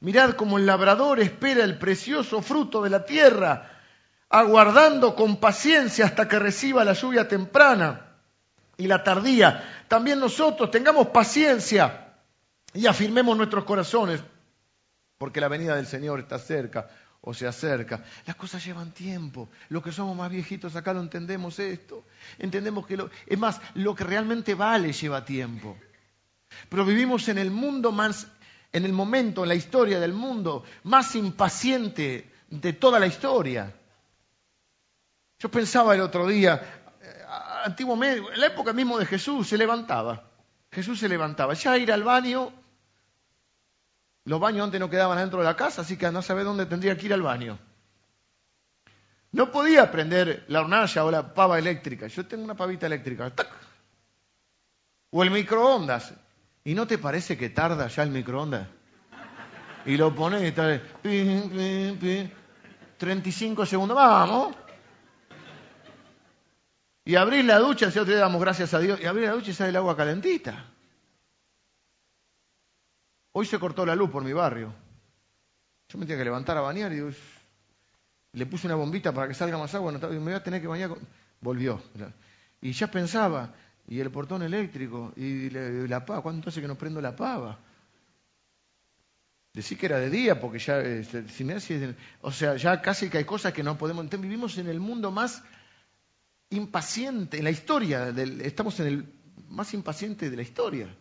[0.00, 3.70] Mirad como el labrador espera el precioso fruto de la tierra,
[4.30, 8.16] aguardando con paciencia hasta que reciba la lluvia temprana
[8.78, 9.84] y la tardía.
[9.88, 12.14] También nosotros tengamos paciencia
[12.72, 14.22] y afirmemos nuestros corazones,
[15.18, 16.88] porque la venida del Señor está cerca
[17.20, 18.02] o se acerca.
[18.26, 19.50] Las cosas llevan tiempo.
[19.68, 22.04] Los que somos más viejitos acá lo entendemos esto.
[22.38, 25.76] Entendemos que lo, es más, lo que realmente vale lleva tiempo.
[26.70, 28.28] Pero vivimos en el mundo más
[28.72, 33.74] en el momento, en la historia del mundo más impaciente de toda la historia.
[35.38, 37.24] Yo pensaba el otro día, eh,
[37.64, 40.24] antiguamente, en la época mismo de Jesús, se levantaba.
[40.70, 41.54] Jesús se levantaba.
[41.54, 42.52] Ya ir al baño,
[44.24, 46.96] los baños antes no quedaban dentro de la casa, así que no sabe dónde tendría
[46.96, 47.58] que ir al baño.
[49.32, 52.08] No podía prender la hornalla o la pava eléctrica.
[52.08, 53.32] Yo tengo una pavita eléctrica.
[55.10, 56.12] O el microondas.
[56.64, 58.68] ¿Y no te parece que tarda ya el microondas?
[59.86, 60.80] Y lo pones y está...
[62.98, 63.96] 35 segundos.
[63.96, 64.54] ¡Vamos!
[67.04, 69.50] Y abrís la ducha, si otro día damos gracias a Dios, y abrís la ducha
[69.50, 70.66] y sale el agua calentita.
[73.32, 74.72] Hoy se cortó la luz por mi barrio.
[75.88, 77.00] Yo me tenía que levantar a bañar y
[78.32, 79.92] le puse una bombita para que salga más agua.
[79.92, 80.90] me voy a tener que bañar.
[81.40, 81.82] Volvió.
[82.60, 83.54] Y ya pensaba,
[83.90, 87.58] y el portón eléctrico, y la pava, ¿cuánto hace que no prendo la pava?
[89.52, 91.56] Decir que era de día, porque ya, este, si me
[92.20, 94.04] o sea, ya casi que hay cosas que no podemos.
[94.04, 95.42] Entonces vivimos en el mundo más
[96.50, 99.12] impaciente, en la historia, estamos en el
[99.48, 100.96] más impaciente de la historia.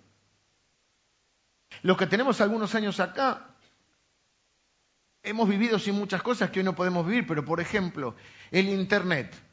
[1.83, 3.55] Los que tenemos algunos años acá,
[5.21, 8.15] hemos vivido sin muchas cosas que hoy no podemos vivir, pero por ejemplo,
[8.49, 9.48] el Internet.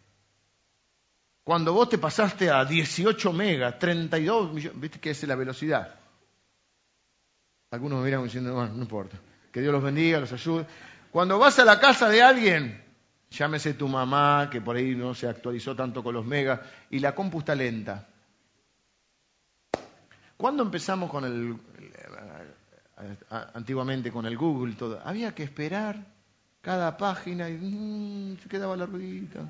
[1.47, 5.95] Cuando vos te pasaste a 18 megas, 32 millones, ¿viste que es la velocidad?
[7.71, 9.17] Algunos me miran diciendo, bueno, no importa,
[9.53, 10.67] que Dios los bendiga, los ayude.
[11.13, 12.83] Cuando vas a la casa de alguien,
[13.31, 16.59] llámese tu mamá, que por ahí no se actualizó tanto con los megas,
[16.91, 18.09] y la compu está lenta.
[20.37, 21.57] ¿Cuándo empezamos con el,
[23.55, 25.01] antiguamente con el Google, todo?
[25.05, 26.05] Había que esperar
[26.61, 29.43] cada página y mm, se quedaba la ruedita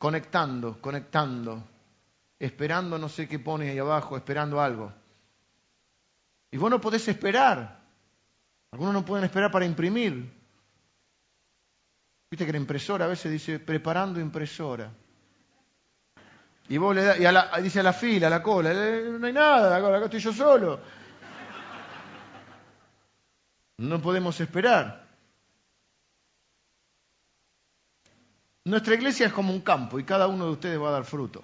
[0.00, 1.62] conectando, conectando,
[2.38, 4.90] esperando no sé qué pone ahí abajo, esperando algo.
[6.50, 7.82] Y vos no podés esperar.
[8.72, 10.32] Algunos no pueden esperar para imprimir.
[12.30, 14.90] Viste que la impresora a veces dice preparando impresora.
[16.70, 19.26] Y vos le y a la, dice a la fila, a la cola, eh, no
[19.26, 20.80] hay nada, acá estoy yo solo.
[23.76, 25.09] No podemos esperar.
[28.64, 31.42] Nuestra iglesia es como un campo y cada uno de ustedes va a dar fruto.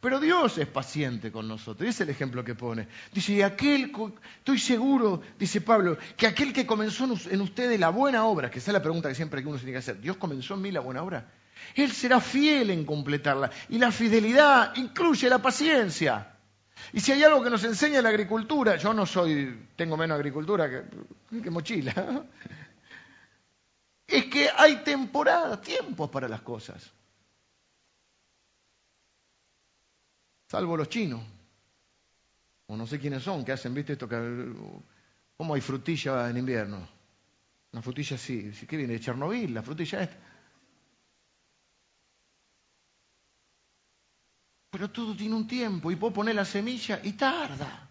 [0.00, 1.88] Pero Dios es paciente con nosotros.
[1.88, 2.88] Es el ejemplo que pone.
[3.12, 3.92] Dice, y aquel,
[4.38, 8.70] estoy seguro, dice Pablo, que aquel que comenzó en ustedes la buena obra, que esa
[8.70, 11.02] es la pregunta que siempre uno tiene que hacer, ¿Dios comenzó en mí la buena
[11.02, 11.30] obra?
[11.74, 13.50] Él será fiel en completarla.
[13.68, 16.34] Y la fidelidad incluye la paciencia.
[16.94, 20.68] Y si hay algo que nos enseña la agricultura, yo no soy, tengo menos agricultura
[21.30, 22.24] que mochila,
[24.10, 26.92] es que hay temporadas, tiempos para las cosas.
[30.48, 31.22] Salvo los chinos,
[32.66, 34.52] o no sé quiénes son, que hacen, viste, esto que...
[35.36, 36.86] ¿Cómo hay frutilla en invierno?
[37.72, 38.94] Una frutilla así, ¿qué viene?
[38.94, 40.16] De Chernobyl, la frutilla esta.
[44.70, 47.88] Pero todo tiene un tiempo y puedo poner la semilla y tarda.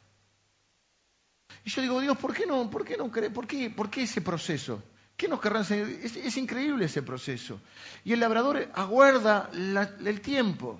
[1.66, 4.04] Y yo digo, Dios, ¿por qué no, por qué no cree, por qué, por qué
[4.04, 4.84] ese proceso?
[5.20, 5.90] ¿Qué nos querrán enseñar?
[5.90, 7.60] Es, increíble ese proceso.
[8.06, 10.80] Y el labrador aguarda el tiempo.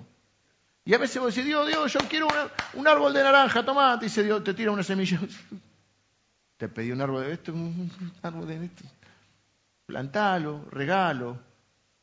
[0.86, 2.30] Y a veces vos decís, Dios, Dios, yo quiero
[2.76, 5.20] un árbol de naranja, toma, dice Dios, te tira una semilla.
[6.58, 8.84] Te pedí un árbol de esto, un árbol de esto.
[9.86, 11.38] Plantalo, regalo,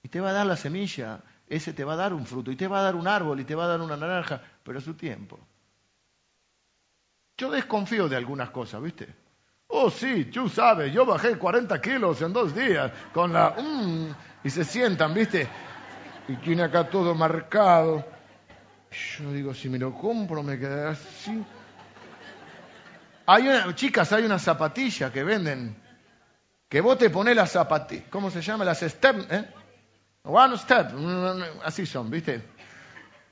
[0.02, 1.20] y te va a dar la semilla.
[1.46, 3.44] Ese te va a dar un fruto, y te va a dar un árbol, y
[3.44, 5.38] te va a dar una naranja, pero a su tiempo.
[7.36, 9.25] Yo desconfío de algunas cosas, ¿viste?
[9.68, 13.50] Oh, sí, tú sabes, yo bajé 40 kilos en dos días con la...
[13.50, 15.48] Mm, y se sientan, ¿viste?
[16.28, 18.04] Y tiene acá todo marcado.
[19.18, 21.44] Yo digo, si me lo compro me quedará así.
[23.26, 25.76] Hay una, chicas, hay una zapatilla que venden,
[26.68, 28.64] que vos te pones las zapatillas, ¿cómo se llama?
[28.64, 29.44] Las step, ¿eh?
[30.22, 30.92] One step,
[31.64, 32.40] así son, ¿viste?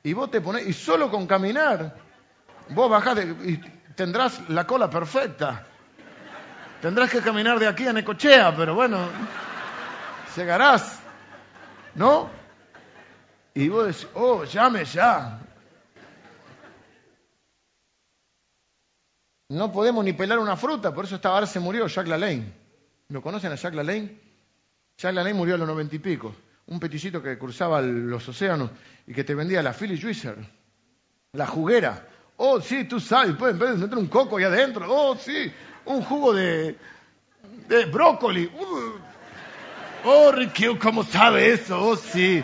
[0.03, 1.97] Y vos te pones, y solo con caminar,
[2.70, 3.57] vos bajás y
[3.94, 5.64] tendrás la cola perfecta.
[6.85, 9.09] Tendrás que caminar de aquí a Necochea, pero bueno,
[10.37, 11.01] llegarás,
[11.94, 12.29] ¿no?
[13.55, 15.40] Y vos decís, oh, llame ya.
[19.49, 22.53] No podemos ni pelar una fruta, por eso esta se murió, Jacques Lalaine.
[23.09, 24.20] ¿Lo conocen a Jacques Lalaine?
[24.99, 26.37] Jacques Lalaine murió a los noventa y pico.
[26.66, 28.70] Un peticito que cruzaba los océanos
[29.07, 30.37] y que te vendía la Philly Juicer,
[31.33, 32.09] la juguera.
[32.37, 34.85] Oh, sí, tú sabes, puedes meter un coco ahí adentro.
[34.87, 35.51] Oh, sí,
[35.87, 36.77] un jugo de,
[37.68, 38.47] de brócoli.
[38.47, 38.99] Uh.
[40.07, 41.83] Oh, Ricky, ¿cómo sabe eso?
[41.83, 42.42] Oh, sí.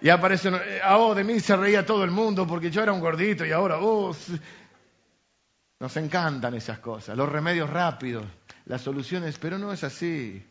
[0.00, 0.50] Y aparece,
[0.88, 3.78] oh, de mí se reía todo el mundo porque yo era un gordito y ahora,
[3.80, 4.14] oh.
[5.80, 8.24] Nos encantan esas cosas, los remedios rápidos,
[8.66, 10.44] las soluciones, pero no es así.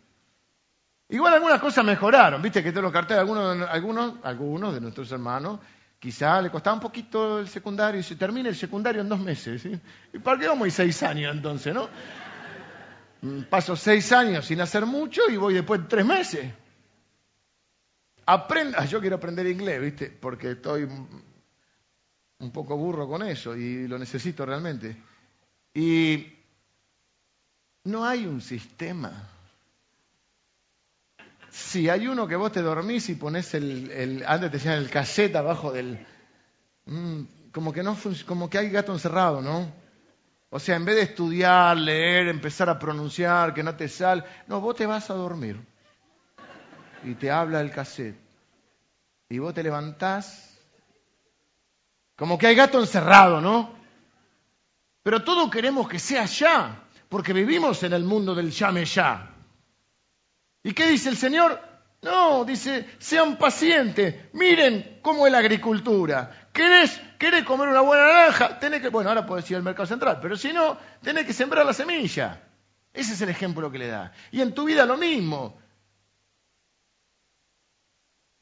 [1.08, 5.60] Igual algunas cosas mejoraron, viste que te lo carté algunos, algunos, algunos de nuestros hermanos,
[6.00, 9.64] quizá le costaba un poquito el secundario y se termina el secundario en dos meses.
[10.14, 11.90] ¿Y para qué vamos y seis años entonces, no?
[13.22, 16.52] Mm, paso seis años sin hacer mucho y voy después tres meses.
[18.26, 20.10] Aprenda, yo quiero aprender inglés, ¿viste?
[20.10, 20.88] Porque estoy
[22.40, 24.96] un poco burro con eso y lo necesito realmente.
[25.74, 26.28] Y
[27.84, 29.28] no hay un sistema.
[31.52, 35.36] Si hay uno que vos te dormís y pones el, antes te decían el cassette
[35.36, 36.06] abajo del,
[36.86, 39.72] mm, como que no como que hay gato encerrado, ¿no?
[40.52, 44.60] O sea, en vez de estudiar, leer, empezar a pronunciar, que no te sale, no,
[44.62, 45.60] vos te vas a dormir.
[47.04, 48.18] Y te habla el cassette.
[49.30, 50.58] Y vos te levantás,
[52.16, 53.74] como que hay gato encerrado, ¿no?
[55.04, 59.39] Pero todo queremos que sea ya, porque vivimos en el mundo del llame ya.
[60.64, 61.60] ¿Y qué dice el Señor?
[62.02, 66.48] No, dice, sean pacientes, miren cómo es la agricultura.
[66.54, 68.60] ¿Querés, ¿Querés comer una buena naranja?
[68.60, 71.66] Tenés que, bueno, ahora puedes ir al mercado central, pero si no, tenés que sembrar
[71.66, 72.42] la semilla.
[72.94, 74.14] Ese es el ejemplo que le da.
[74.32, 75.58] Y en tu vida lo mismo.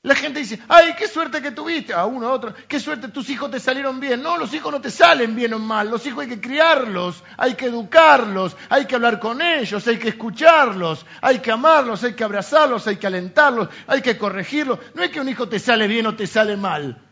[0.08, 3.30] La gente dice, ay, qué suerte que tuviste, a uno a otro, qué suerte, tus
[3.30, 4.24] hijos te salieron bien.
[4.24, 7.56] No, los hijos no te salen bien o mal, los hijos hay que criarlos, hay
[7.56, 12.24] que educarlos, hay que hablar con ellos, hay que escucharlos, hay que amarlos, hay que
[12.24, 14.80] abrazarlos, hay que alentarlos, hay que corregirlos.
[14.94, 17.04] No es que un hijo te sale bien o te sale mal.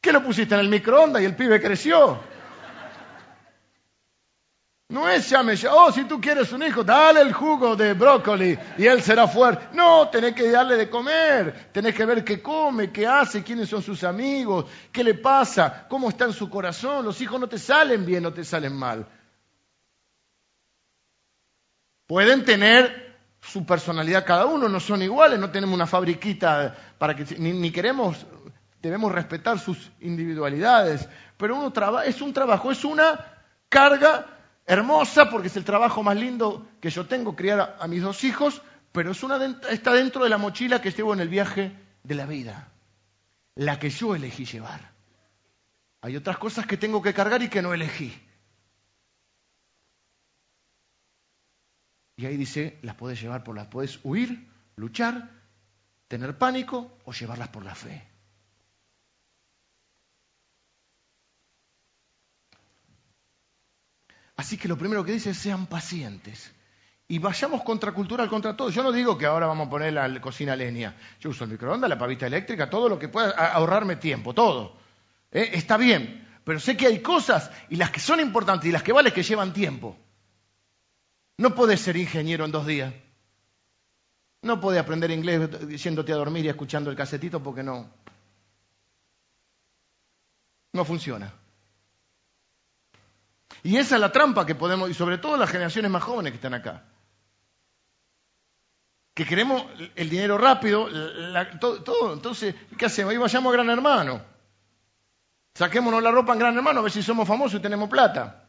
[0.00, 2.20] ¿Qué lo pusiste en el microondas y el pibe creció?
[4.90, 8.86] No es llame oh, si tú quieres un hijo, dale el jugo de brócoli y
[8.86, 9.68] él será fuerte.
[9.72, 13.84] No, tenés que darle de comer, tenés que ver qué come, qué hace, quiénes son
[13.84, 17.04] sus amigos, qué le pasa, cómo está en su corazón.
[17.04, 19.06] Los hijos no te salen bien, no te salen mal.
[22.08, 27.24] Pueden tener su personalidad cada uno, no son iguales, no tenemos una fabriquita para que
[27.38, 28.26] ni, queremos,
[28.82, 31.72] debemos respetar sus individualidades, pero uno
[32.04, 33.24] es un trabajo, es una
[33.68, 34.39] carga
[34.70, 38.62] hermosa porque es el trabajo más lindo que yo tengo, criar a, mis dos hijos,
[38.92, 41.72] pero es una, está dentro de la mochila que llevo en el viaje
[42.04, 42.68] de la vida,
[43.56, 44.92] la que yo elegí llevar.
[46.02, 48.16] Hay otras cosas que tengo que cargar y que no elegí.
[52.16, 55.30] Y ahí dice, las puedes llevar por las, puedes huir, luchar,
[56.06, 58.09] tener pánico o llevarlas por la fe.
[64.40, 66.50] Así que lo primero que dice es sean pacientes.
[67.08, 68.70] Y vayamos contracultural contra todo.
[68.70, 70.96] Yo no digo que ahora vamos a poner la cocina leña.
[71.20, 74.78] Yo uso el microondas, la pavita eléctrica, todo lo que pueda ahorrarme tiempo, todo.
[75.30, 75.50] ¿Eh?
[75.52, 76.26] Está bien.
[76.42, 79.22] Pero sé que hay cosas, y las que son importantes y las que valen, que
[79.22, 79.94] llevan tiempo.
[81.36, 82.94] No puedes ser ingeniero en dos días.
[84.40, 85.50] No puedes aprender inglés
[85.82, 87.90] yéndote a dormir y escuchando el casetito porque no.
[90.72, 91.30] No funciona.
[93.62, 96.36] Y esa es la trampa que podemos, y sobre todo las generaciones más jóvenes que
[96.36, 96.84] están acá.
[99.14, 99.64] Que queremos
[99.96, 100.88] el dinero rápido,
[101.60, 103.10] todo, Entonces, ¿qué hacemos?
[103.10, 104.22] Ahí vayamos a Gran Hermano.
[105.54, 108.46] Saquémonos la ropa en Gran Hermano a ver si somos famosos y tenemos plata.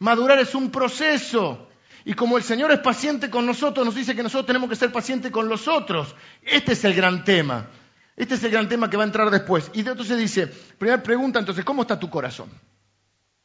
[0.00, 1.68] Madurar es un proceso.
[2.04, 4.90] Y como el Señor es paciente con nosotros, nos dice que nosotros tenemos que ser
[4.90, 6.16] pacientes con los otros.
[6.42, 7.68] Este es el gran tema.
[8.16, 9.70] Este es el gran tema que va a entrar después.
[9.72, 12.50] Y entonces dice, primera pregunta, entonces, ¿cómo está tu corazón?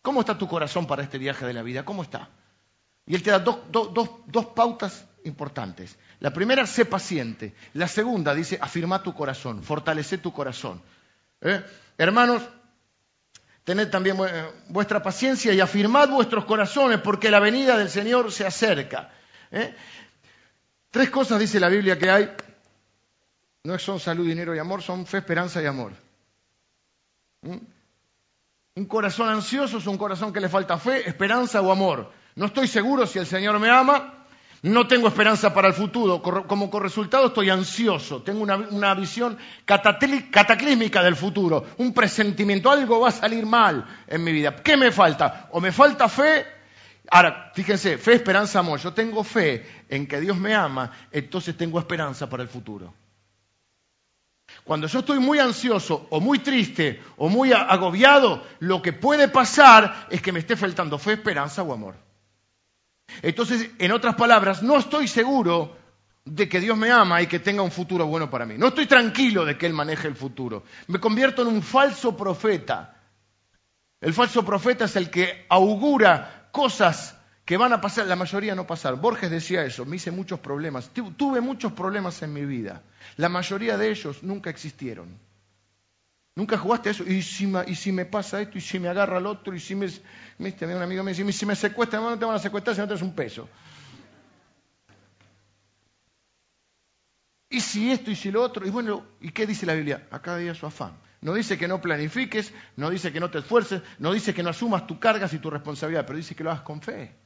[0.02, 1.84] ¿Cómo está tu corazón para este viaje de la vida?
[1.84, 2.30] ¿Cómo está?
[3.06, 5.98] Y él te da dos, pautas importantes.
[6.20, 7.56] La primera, sé paciente.
[7.74, 10.82] La segunda, dice, afirma tu corazón, fortalece tu corazón.
[11.42, 11.64] ¿Eh?
[11.98, 12.44] Hermanos,
[13.64, 14.18] tened también
[14.70, 19.12] vuestra paciencia y afirmad vuestros corazones porque la venida del Señor se acerca.
[19.52, 19.76] ¿Eh?
[20.92, 22.32] Tres cosas dice la Biblia que hay
[23.66, 25.94] no son salud, dinero y amor, son fe, esperanza y amor.
[27.42, 27.58] ¿Mm?
[28.76, 32.12] Un corazón ansioso es un corazón que le falta fe, esperanza o amor.
[32.36, 34.26] No estoy seguro si el Señor me ama,
[34.62, 41.16] no tengo esperanza para el futuro, como resultado estoy ansioso, tengo una, visión cataclísmica del
[41.16, 44.56] futuro, un presentimiento, algo va a salir mal en mi vida.
[44.58, 45.48] ¿Qué me falta?
[45.52, 46.46] O me falta fe,
[47.10, 48.80] ahora, fíjense, fe, esperanza, amor.
[48.80, 52.94] Yo tengo fe en que Dios me ama, entonces tengo esperanza para el futuro.
[54.66, 60.08] Cuando yo estoy muy ansioso o muy triste o muy agobiado, lo que puede pasar
[60.10, 61.96] es que me esté faltando fe, esperanza o amor.
[63.22, 65.78] Entonces, en otras palabras, no estoy seguro
[66.26, 68.56] de que Dios me ama y que tenga un futuro bueno para mí.
[68.58, 70.64] No estoy tranquilo de que Él maneje el futuro.
[70.88, 72.96] Me convierto en un falso profeta.
[74.02, 77.15] El falso profeta es el que augura cosas
[77.46, 78.96] que van a pasar, la mayoría no pasar.
[78.96, 80.90] Borges decía eso, me hice muchos problemas.
[80.90, 82.82] Tuve muchos problemas en mi vida.
[83.18, 85.20] La mayoría de ellos nunca existieron.
[86.34, 87.04] Nunca jugaste a eso.
[87.04, 89.88] ¿Y si, me, pasa esto, y si me agarra el otro, y si me.
[90.40, 92.88] Viste, un amigo me dice, si me secuestran, no te van a secuestrar si no
[92.88, 93.48] tienes un peso.
[97.48, 98.66] Y si esto, y si lo otro.
[98.66, 100.08] Y bueno, ¿y qué dice la Biblia?
[100.10, 100.98] A cada día su afán.
[101.22, 104.50] No dice que no planifiques, no dice que no te esfuerces, no dice que no
[104.50, 107.25] asumas tus cargas y tu responsabilidad, pero dice que lo hagas con fe.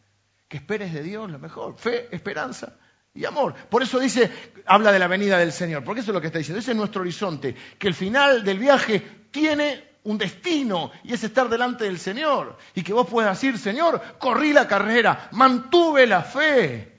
[0.50, 1.78] Que esperes de Dios lo mejor.
[1.78, 2.74] Fe, esperanza
[3.14, 3.54] y amor.
[3.70, 4.32] Por eso dice,
[4.66, 6.60] habla de la venida del Señor, porque eso es lo que está diciendo.
[6.60, 11.50] Ese es nuestro horizonte, que el final del viaje tiene un destino y es estar
[11.50, 12.58] delante del Señor.
[12.74, 16.98] Y que vos puedas decir, Señor, corrí la carrera, mantuve la fe,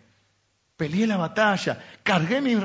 [0.77, 2.57] peleé la batalla, cargué mi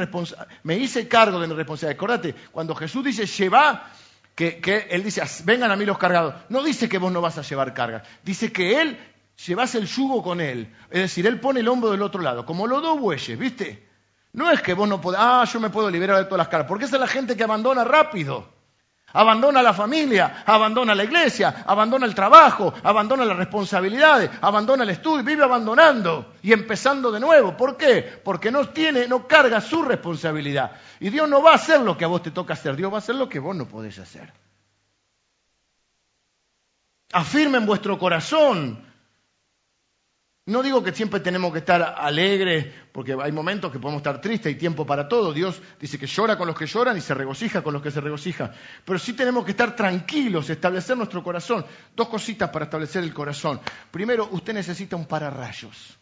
[0.64, 1.98] me hice cargo de mi responsabilidad.
[1.98, 3.90] Acordate, cuando Jesús dice, lleva,
[4.36, 7.40] que, que Él dice, vengan a mí los cargados, no dice que vos no vas
[7.40, 9.15] a llevar cargas, dice que Él
[9.46, 10.74] llevas el yugo con él.
[10.90, 13.88] Es decir, él pone el hombro del otro lado, como los dos bueyes, ¿viste?
[14.34, 16.68] No es que vos no podás, ah, yo me puedo liberar de todas las caras,
[16.68, 18.54] porque esa es la gente que abandona rápido.
[19.14, 25.24] Abandona la familia, abandona la iglesia, abandona el trabajo, abandona las responsabilidades, abandona el estudio,
[25.24, 27.56] vive abandonando y empezando de nuevo.
[27.56, 28.02] ¿Por qué?
[28.02, 30.74] Porque no tiene, no carga su responsabilidad.
[31.00, 32.96] Y Dios no va a hacer lo que a vos te toca hacer, Dios va
[32.96, 34.34] a hacer lo que vos no podés hacer.
[37.14, 38.85] Afirmen vuestro corazón
[40.48, 44.46] no digo que siempre tenemos que estar alegres, porque hay momentos que podemos estar tristes,
[44.46, 45.34] hay tiempo para todo.
[45.34, 48.00] Dios dice que llora con los que lloran y se regocija con los que se
[48.00, 48.52] regocijan.
[48.86, 51.66] Pero sí tenemos que estar tranquilos, establecer nuestro corazón.
[51.96, 53.60] Dos cositas para establecer el corazón.
[53.90, 55.98] Primero, usted necesita un pararrayos.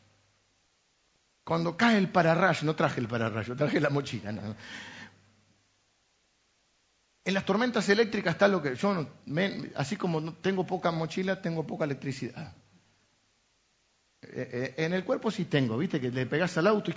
[1.46, 4.56] Cuando cae el pararrayo, no traje el pararrayo, traje la mochila.
[7.24, 9.08] En las tormentas eléctricas está lo que yo,
[9.76, 12.54] así como tengo poca mochila, tengo poca electricidad.
[14.32, 16.00] Eh, eh, en el cuerpo sí tengo, ¿viste?
[16.00, 16.96] Que le pegas al auto y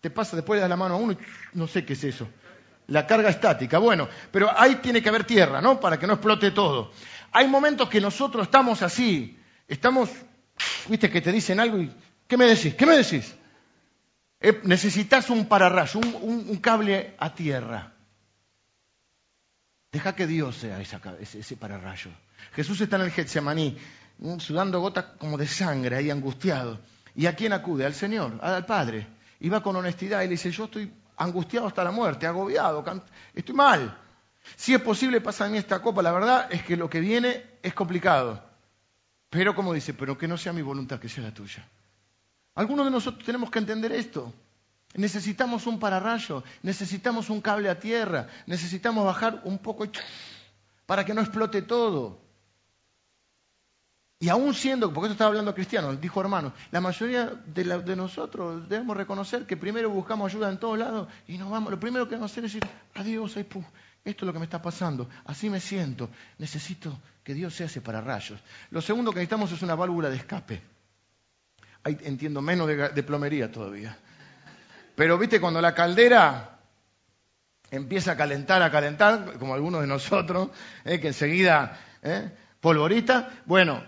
[0.00, 1.18] te pasa, después le das la mano a uno y
[1.54, 2.28] no sé qué es eso.
[2.88, 5.78] La carga estática, bueno, pero ahí tiene que haber tierra, ¿no?
[5.78, 6.92] Para que no explote todo.
[7.32, 10.10] Hay momentos que nosotros estamos así, estamos,
[10.88, 11.10] ¿viste?
[11.10, 11.92] Que te dicen algo y,
[12.26, 12.74] ¿qué me decís?
[12.74, 13.34] ¿Qué me decís?
[14.40, 17.92] Eh, necesitas un pararrayo, un, cable a tierra.
[19.92, 20.98] Deja que Dios sea ese,
[21.38, 22.10] ese pararrayo.
[22.54, 23.76] Jesús está en el Getsemaní
[24.38, 26.78] sudando gotas como de sangre, ahí angustiado.
[27.14, 27.86] ¿Y a quién acude?
[27.86, 29.06] Al Señor, al Padre.
[29.40, 32.84] Y va con honestidad y le dice, yo estoy angustiado hasta la muerte, agobiado,
[33.34, 33.98] estoy mal.
[34.56, 37.44] Si es posible pasar a mí esta copa, la verdad es que lo que viene
[37.62, 38.42] es complicado.
[39.28, 41.66] Pero como dice, pero que no sea mi voluntad, que sea la tuya.
[42.54, 44.32] Algunos de nosotros tenemos que entender esto.
[44.94, 49.86] Necesitamos un pararrayo, necesitamos un cable a tierra, necesitamos bajar un poco
[50.84, 52.18] para que no explote todo.
[54.22, 58.94] Y aún siendo, porque esto estaba hablando cristiano, dijo hermano, la mayoría de, nosotros debemos
[58.94, 62.30] reconocer que primero buscamos ayuda en todos lados y nos vamos, lo primero que vamos
[62.30, 63.64] a hacer es decir, adiós, esto
[64.04, 68.02] es lo que me está pasando, así me siento, necesito que Dios se hace para
[68.02, 68.38] rayos.
[68.70, 70.60] Lo segundo que necesitamos es una válvula de escape.
[71.82, 73.96] Ahí entiendo menos de, plomería todavía.
[74.96, 76.58] Pero viste, cuando la caldera
[77.70, 80.50] empieza a calentar, a calentar, como algunos de nosotros,
[80.84, 83.82] eh, que enseguida eh, polvorita, bueno,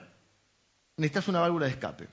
[0.96, 2.08] necesitas una válvula de escape.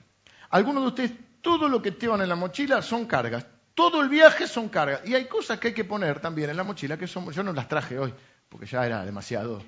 [0.50, 3.46] Algunos de ustedes, todo lo que llevan en la mochila son cargas.
[3.74, 5.02] Todo el viaje son cargas.
[5.06, 7.52] Y hay cosas que hay que poner también en la mochila que son, yo no
[7.52, 8.12] las traje hoy,
[8.48, 9.62] porque ya era demasiado.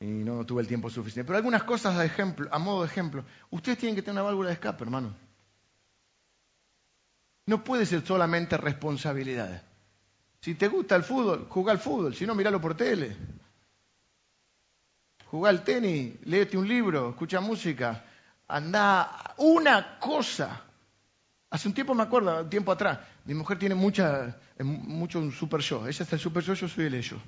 [0.00, 1.26] Y no tuve el tiempo suficiente.
[1.26, 3.24] Pero algunas cosas a, ejemplo, a modo de ejemplo.
[3.50, 5.14] Ustedes tienen que tener una válvula de escape, hermano.
[7.46, 9.62] No puede ser solamente responsabilidad.
[10.40, 12.14] Si te gusta el fútbol, juega al fútbol.
[12.14, 13.16] Si no, míralo por tele
[15.30, 18.04] jugá al tenis, léete un libro, escucha música,
[18.48, 20.62] anda una cosa.
[21.50, 25.60] Hace un tiempo me acuerdo, un tiempo atrás, mi mujer tiene mucha, mucho un super
[25.60, 25.86] yo.
[25.86, 27.18] Ella está el super yo, yo soy el ello.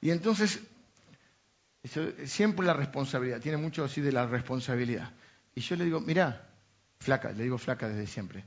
[0.00, 0.60] Y entonces,
[2.24, 5.10] siempre la responsabilidad, tiene mucho así de la responsabilidad.
[5.54, 6.46] Y yo le digo, mira,
[6.98, 8.44] flaca, le digo flaca desde siempre.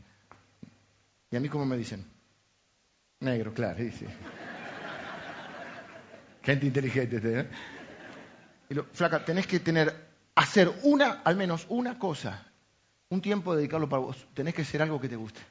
[1.32, 2.06] Y a mí, ¿cómo me dicen?
[3.20, 4.08] Negro, claro, dice.
[6.48, 7.20] Gente inteligente.
[7.22, 7.46] ¿eh?
[8.70, 9.94] Y lo, flaca, tenés que tener,
[10.34, 12.42] hacer una, al menos una cosa,
[13.10, 14.26] un tiempo dedicarlo para vos.
[14.34, 15.42] Tenés que hacer algo que te guste.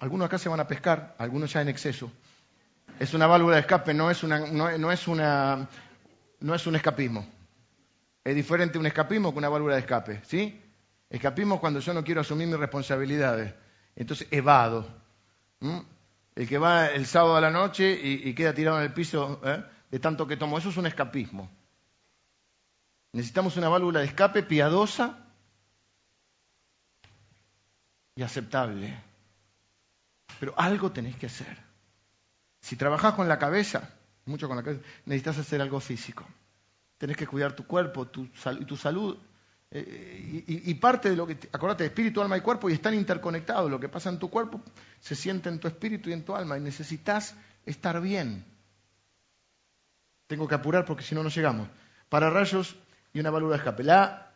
[0.00, 2.10] Algunos acá se van a pescar, algunos ya en exceso.
[2.98, 5.68] Es una válvula de escape, no es, una, no, es, una,
[6.40, 7.24] no es un escapismo.
[8.24, 10.60] Es diferente un escapismo que una válvula de escape, ¿sí?
[11.08, 13.54] Escapismo cuando yo no quiero asumir mis responsabilidades.
[13.94, 14.88] Entonces evado.
[16.34, 19.62] El que va el sábado a la noche y, queda tirado en el piso ¿eh?
[19.94, 20.58] De tanto que tomo.
[20.58, 21.48] Eso es un escapismo.
[23.12, 25.24] Necesitamos una válvula de escape piadosa
[28.16, 28.92] y aceptable.
[30.40, 31.56] Pero algo tenéis que hacer.
[32.60, 33.88] Si trabajás con la cabeza,
[34.24, 36.26] mucho con la cabeza, necesitas hacer algo físico.
[36.98, 38.28] Tenés que cuidar tu cuerpo tu
[38.58, 39.16] y tu salud.
[39.70, 43.70] Eh, y, parte de lo que, acordate, espíritu, alma y cuerpo, y están interconectados.
[43.70, 44.60] Lo que pasa en tu cuerpo
[44.98, 48.53] se siente en tu espíritu y en tu alma, y necesitas estar bien.
[50.26, 51.68] Tengo que apurar porque si no, no llegamos.
[52.08, 52.76] Para rayos
[53.12, 53.82] y una válvula de escape.
[53.82, 54.32] La...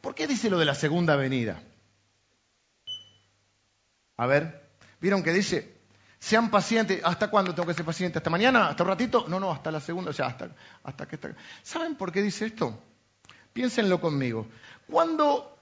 [0.00, 1.62] ¿Por qué dice lo de la segunda venida?
[4.16, 5.80] A ver, ¿vieron que dice?
[6.18, 7.00] Sean pacientes.
[7.04, 8.18] ¿Hasta cuándo tengo que ser paciente?
[8.18, 8.68] ¿Hasta mañana?
[8.68, 9.26] ¿Hasta un ratito?
[9.28, 10.50] No, no, hasta la segunda, o sea, hasta,
[10.84, 11.34] hasta que está.
[11.62, 12.80] ¿Saben por qué dice esto?
[13.52, 14.46] Piénsenlo conmigo.
[14.86, 15.58] Cuando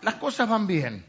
[0.00, 1.04] las cosas van bien,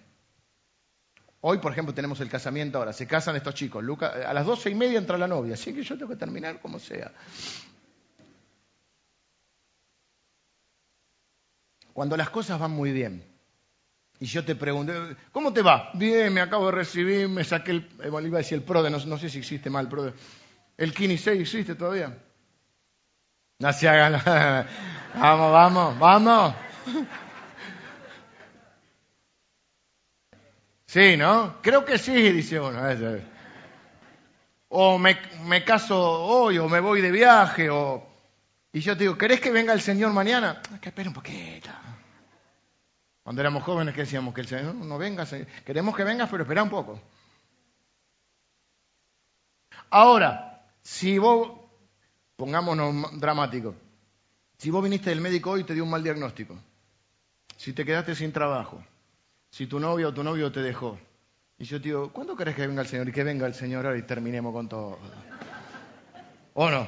[1.42, 4.76] hoy, por ejemplo, tenemos el casamiento ahora, se casan estos chicos, a las doce y
[4.76, 7.12] media entra la novia, así que yo tengo que terminar como sea.
[11.94, 13.24] Cuando las cosas van muy bien,
[14.22, 14.94] y yo te pregunté,
[15.32, 15.92] ¿cómo te va?
[15.94, 19.18] Bien, me acabo de recibir, me saqué el, eh, iba a decir el PRODE, no,
[19.18, 20.14] sé si existe mal el PRODE.
[20.78, 22.18] ¿El Kini 6 existe todavía?
[23.60, 24.22] No se hagan.
[25.16, 26.56] vamos, vamos, vamos.
[30.90, 31.62] Sí, ¿no?
[31.62, 32.82] Creo que sí, dice uno.
[34.70, 38.04] O me, me caso hoy, o me voy de viaje, o...
[38.74, 40.64] Y yo te digo, ¿querés que venga el Señor mañana?
[40.82, 41.70] Que espera un poquito.
[43.22, 44.34] Cuando éramos jóvenes, que decíamos?
[44.34, 45.28] Que el Señor no venga,
[45.64, 47.00] queremos que vengas, pero espera un poco.
[49.92, 51.52] Ahora, si vos,
[52.36, 53.76] pongámonos dramático,
[54.58, 56.58] si vos viniste del médico hoy y te dio un mal diagnóstico,
[57.58, 58.84] si te quedaste sin trabajo,
[59.50, 60.98] si tu novia o tu novio te dejó,
[61.60, 63.10] y yo te digo, ¿cuándo querés que venga el Señor?
[63.10, 64.98] Y que venga el Señor ahora y terminemos con todo.
[66.54, 66.88] ¿O no?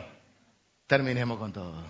[0.88, 1.84] Terminemos con todo.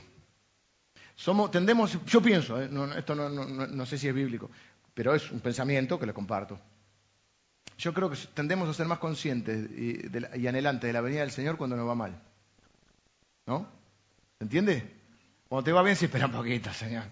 [1.16, 2.68] Somos, tendemos, yo pienso, ¿eh?
[2.98, 4.50] esto no, sé si es bíblico,
[4.96, 6.60] pero es un pensamiento que le comparto.
[7.78, 11.58] Yo creo que tendemos a ser más conscientes y, anhelantes de la venida del Señor
[11.58, 12.20] cuando nos va mal.
[13.46, 13.68] ¿No?
[14.40, 14.92] ¿Se entiende?
[15.48, 17.04] Cuando te va bien, sí, espera un poquito, Señor.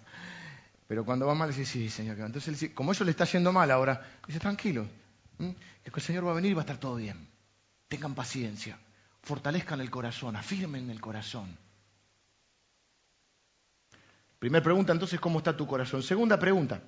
[0.89, 2.19] Pero cuando va mal, dice, sí, Señor.
[2.19, 4.87] Entonces, como eso le está yendo mal ahora, dice, tranquilo,
[5.37, 7.27] que el Señor va a venir y va a estar todo bien.
[7.87, 8.75] Tengan paciencia,
[9.21, 11.55] fortalezcan el corazón, afirmen el corazón.
[14.39, 16.01] Primera pregunta, entonces, ¿cómo está tu corazón?
[16.01, 16.81] Segunda pregunta,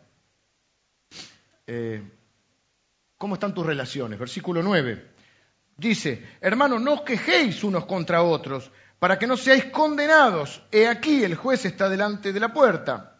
[1.67, 2.01] eh,
[3.19, 4.17] ¿cómo están tus relaciones?
[4.17, 5.11] Versículo 9.
[5.77, 10.63] Dice, hermanos, no os quejéis unos contra otros, para que no seáis condenados.
[10.71, 13.10] He aquí, el juez está delante de la puerta.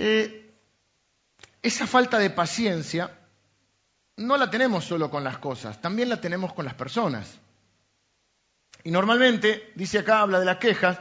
[0.00, 0.54] Eh,
[1.60, 3.10] esa falta de paciencia
[4.16, 7.36] no la tenemos solo con las cosas, también la tenemos con las personas.
[8.84, 11.00] Y normalmente, dice acá, habla de las quejas,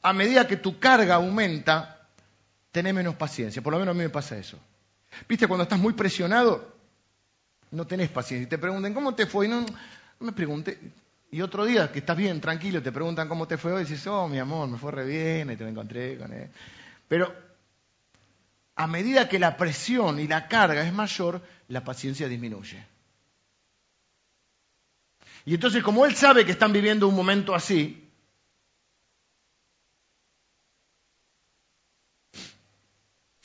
[0.00, 2.08] a medida que tu carga aumenta,
[2.72, 3.60] tenés menos paciencia.
[3.60, 4.58] Por lo menos a mí me pasa eso.
[5.28, 5.46] ¿Viste?
[5.46, 6.74] Cuando estás muy presionado,
[7.70, 8.46] no tenés paciencia.
[8.46, 9.44] Y te preguntan, ¿cómo te fue?
[9.44, 9.66] Y no,
[10.20, 10.78] me pregunté.
[11.30, 14.06] Y otro día, que estás bien, tranquilo, te preguntan cómo te fue hoy, y dices,
[14.06, 16.48] oh, mi amor, me fue re bien, y te lo encontré con él.
[17.06, 17.47] Pero
[18.78, 22.86] a medida que la presión y la carga es mayor, la paciencia disminuye.
[25.44, 28.08] Y entonces, como él sabe que están viviendo un momento así,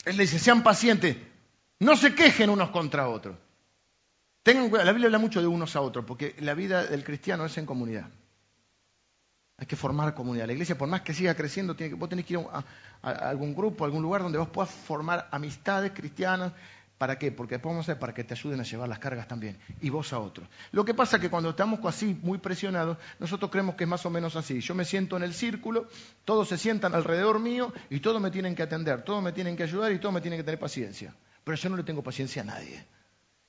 [0.04, 1.16] él le dice, sean pacientes,
[1.80, 3.36] no se quejen unos contra otros.
[4.44, 7.58] Tengan la Biblia habla mucho de unos a otros, porque la vida del cristiano es
[7.58, 8.08] en comunidad.
[9.56, 10.46] Hay que formar comunidad.
[10.46, 12.64] La iglesia, por más que siga creciendo, tiene que, vos tenés que ir a,
[13.02, 16.52] a algún grupo, a algún lugar donde vos puedas formar amistades cristianas,
[16.98, 17.32] ¿Para qué?
[17.32, 20.20] Porque podemos hacer para que te ayuden a llevar las cargas también, y vos a
[20.20, 20.48] otros.
[20.70, 24.06] Lo que pasa es que cuando estamos así, muy presionados, nosotros creemos que es más
[24.06, 24.60] o menos así.
[24.60, 25.88] Yo me siento en el círculo,
[26.24, 29.64] todos se sientan alrededor mío y todos me tienen que atender, todos me tienen que
[29.64, 31.14] ayudar y todos me tienen que tener paciencia.
[31.42, 32.86] Pero yo no le tengo paciencia a nadie.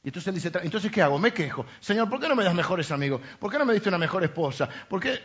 [0.04, 1.20] Y entonces él dice, entonces ¿qué hago?
[1.20, 1.66] Me quejo.
[1.80, 3.22] Señor, ¿por qué no me das mejores amigos?
[3.40, 4.68] ¿Por qué no me diste una mejor esposa?
[4.90, 5.20] ¿Por qué,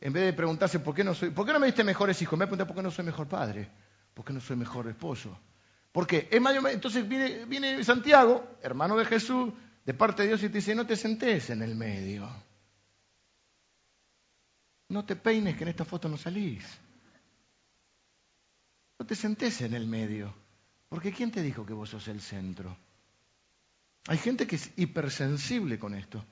[0.00, 2.38] en vez de preguntarse por qué no soy, por qué no me diste mejores hijos,
[2.38, 3.70] me pregunté por qué no soy mejor padre,
[4.12, 5.38] por qué no soy mejor esposo?
[5.92, 6.28] ¿Por qué?
[6.30, 9.52] Entonces viene, Santiago, hermano de Jesús,
[9.84, 12.28] de parte de Dios, y te dice, no te sentes en el medio.
[14.88, 16.64] No te peines que en esta foto no salís.
[18.98, 20.34] No te sentes en el medio.
[20.88, 22.76] Porque ¿quién te dijo que vos sos el centro?
[24.08, 26.24] Hay gente que es hipersensible con esto.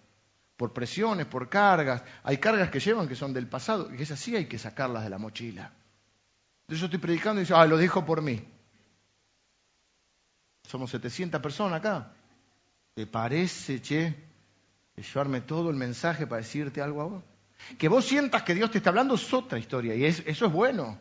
[0.57, 2.03] Por presiones, por cargas.
[2.23, 5.05] Hay cargas que llevan que son del pasado, y que es así, hay que sacarlas
[5.05, 5.73] de la mochila.
[6.69, 8.43] Yo estoy predicando y digo, ah, lo dijo por mí.
[10.63, 12.13] Somos 700 personas acá.
[12.95, 14.15] ¿Te parece, che,
[14.97, 17.23] llevarme todo el mensaje para decirte algo a vos?
[17.79, 20.99] Que vos sientas que Dios te está hablando es otra historia y eso es bueno.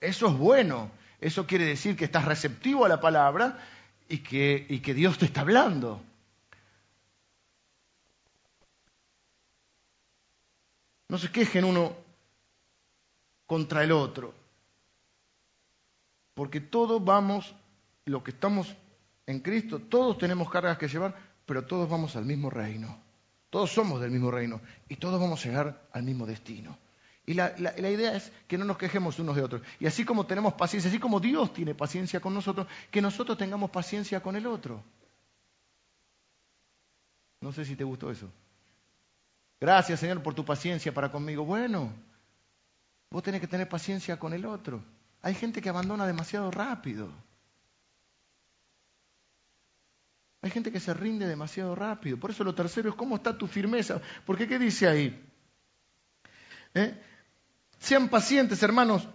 [0.00, 0.90] Eso es bueno.
[1.20, 3.58] Eso quiere decir que estás receptivo a la palabra
[4.08, 6.02] y que Dios te está hablando.
[11.08, 11.96] No se quejen uno
[13.46, 14.34] contra el otro.
[16.34, 17.54] Porque todos vamos,
[18.04, 18.74] los que estamos
[19.26, 21.14] en Cristo, todos tenemos cargas que llevar,
[21.46, 22.98] pero todos vamos al mismo reino.
[23.50, 26.76] Todos somos del mismo reino y todos vamos a llegar al mismo destino.
[27.26, 29.62] Y la, idea es que no nos quejemos unos de otros.
[29.80, 33.70] Y así como tenemos paciencia, así como Dios tiene paciencia con nosotros, que nosotros tengamos
[33.70, 34.82] paciencia con el otro.
[37.40, 38.30] No sé si te gustó eso.
[39.64, 41.42] Gracias Señor por tu paciencia para conmigo.
[41.42, 41.90] Bueno,
[43.08, 44.84] vos tenés que tener paciencia con el otro.
[45.22, 47.10] Hay gente que abandona demasiado rápido.
[50.42, 52.18] Hay gente que se rinde demasiado rápido.
[52.18, 54.02] Por eso lo tercero es cómo está tu firmeza.
[54.26, 55.24] Porque ¿qué dice ahí?
[56.74, 57.02] ¿Eh?
[57.78, 59.08] Sean pacientes, hermanos.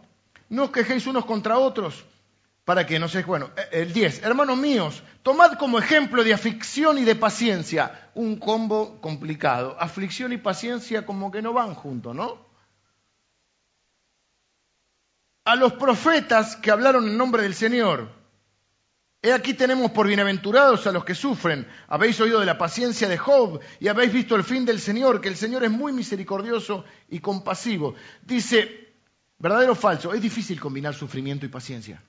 [0.50, 2.04] No os quejéis unos contra otros.
[2.70, 4.22] Para que no sé, bueno, eh, el 10.
[4.22, 8.12] Hermanos míos, tomad como ejemplo de aflicción y de paciencia.
[8.14, 9.76] Un combo complicado.
[9.80, 12.46] Aflicción y paciencia como que no van juntos, ¿no?
[15.46, 18.12] A los profetas que hablaron en nombre del Señor
[19.24, 21.66] He aquí tenemos por bienaventurados a los que sufren.
[21.88, 25.30] Habéis oído de la paciencia de Job y habéis visto el fin del Señor, que
[25.30, 27.96] el Señor es muy misericordioso y compasivo.
[28.22, 28.94] Dice,
[29.40, 32.04] verdadero o falso, es difícil combinar sufrimiento y paciencia.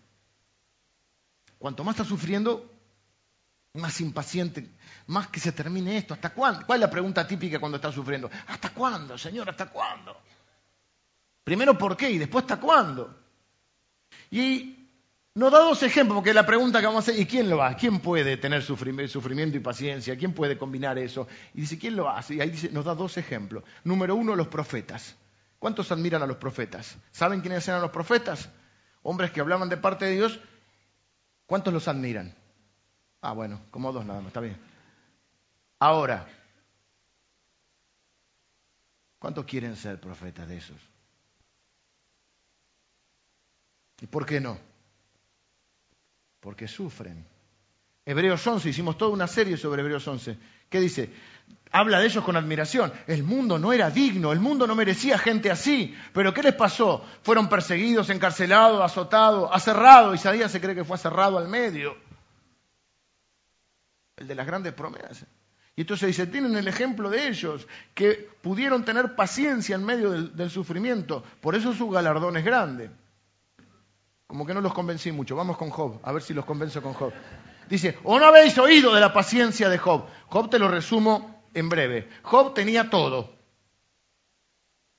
[1.61, 2.73] Cuanto más estás sufriendo,
[3.75, 4.67] más impaciente,
[5.09, 6.15] más que se termine esto.
[6.15, 6.65] ¿Hasta cuándo?
[6.65, 8.31] ¿Cuál es la pregunta típica cuando estás sufriendo?
[8.47, 9.51] ¿Hasta cuándo, Señor?
[9.51, 10.17] ¿Hasta cuándo?
[11.45, 12.11] Primero, ¿por qué?
[12.11, 13.15] Y después, ¿hasta cuándo?
[14.31, 14.89] Y
[15.35, 17.77] nos da dos ejemplos, porque la pregunta que vamos a hacer, ¿y quién lo hace?
[17.77, 20.17] ¿Quién puede tener sufrimiento y paciencia?
[20.17, 21.29] ¿Quién puede combinar eso?
[21.53, 22.37] Y dice, ¿quién lo hace?
[22.37, 23.65] Y ahí dice, nos da dos ejemplos.
[23.85, 25.15] Número uno, los profetas.
[25.59, 26.97] ¿Cuántos admiran a los profetas?
[27.13, 28.49] ¿Saben quiénes eran los profetas?
[29.03, 30.41] Hombres que hablaban de parte de Dios.
[31.51, 32.33] ¿Cuántos los admiran?
[33.21, 34.57] Ah, bueno, como dos nada más, está bien.
[35.81, 36.27] Ahora,
[39.19, 40.81] ¿cuántos quieren ser profetas de esos?
[44.01, 44.71] ¿Y por qué no?
[46.41, 47.25] porque sufren.
[48.05, 50.39] Hebreos 11, hicimos toda una serie sobre Hebreos 11.
[50.69, 51.11] ¿Qué dice?
[51.73, 52.93] Habla de ellos con admiración.
[53.07, 55.97] El mundo no era digno, el mundo no merecía gente así.
[56.13, 57.05] Pero ¿qué les pasó?
[57.23, 60.17] Fueron perseguidos, encarcelados, azotados, aserrados.
[60.17, 61.97] Isaías se cree que fue aserrado al medio.
[64.17, 65.25] El de las grandes promesas.
[65.77, 70.37] Y entonces dice, tienen el ejemplo de ellos, que pudieron tener paciencia en medio del,
[70.37, 71.23] del sufrimiento.
[71.41, 72.91] Por eso su galardón es grande.
[74.27, 75.37] Como que no los convencí mucho.
[75.37, 77.13] Vamos con Job, a ver si los convenzo con Job.
[77.69, 80.07] Dice, ¿o no habéis oído de la paciencia de Job?
[80.27, 82.09] Job te lo resumo en breve.
[82.23, 83.35] Job tenía todo.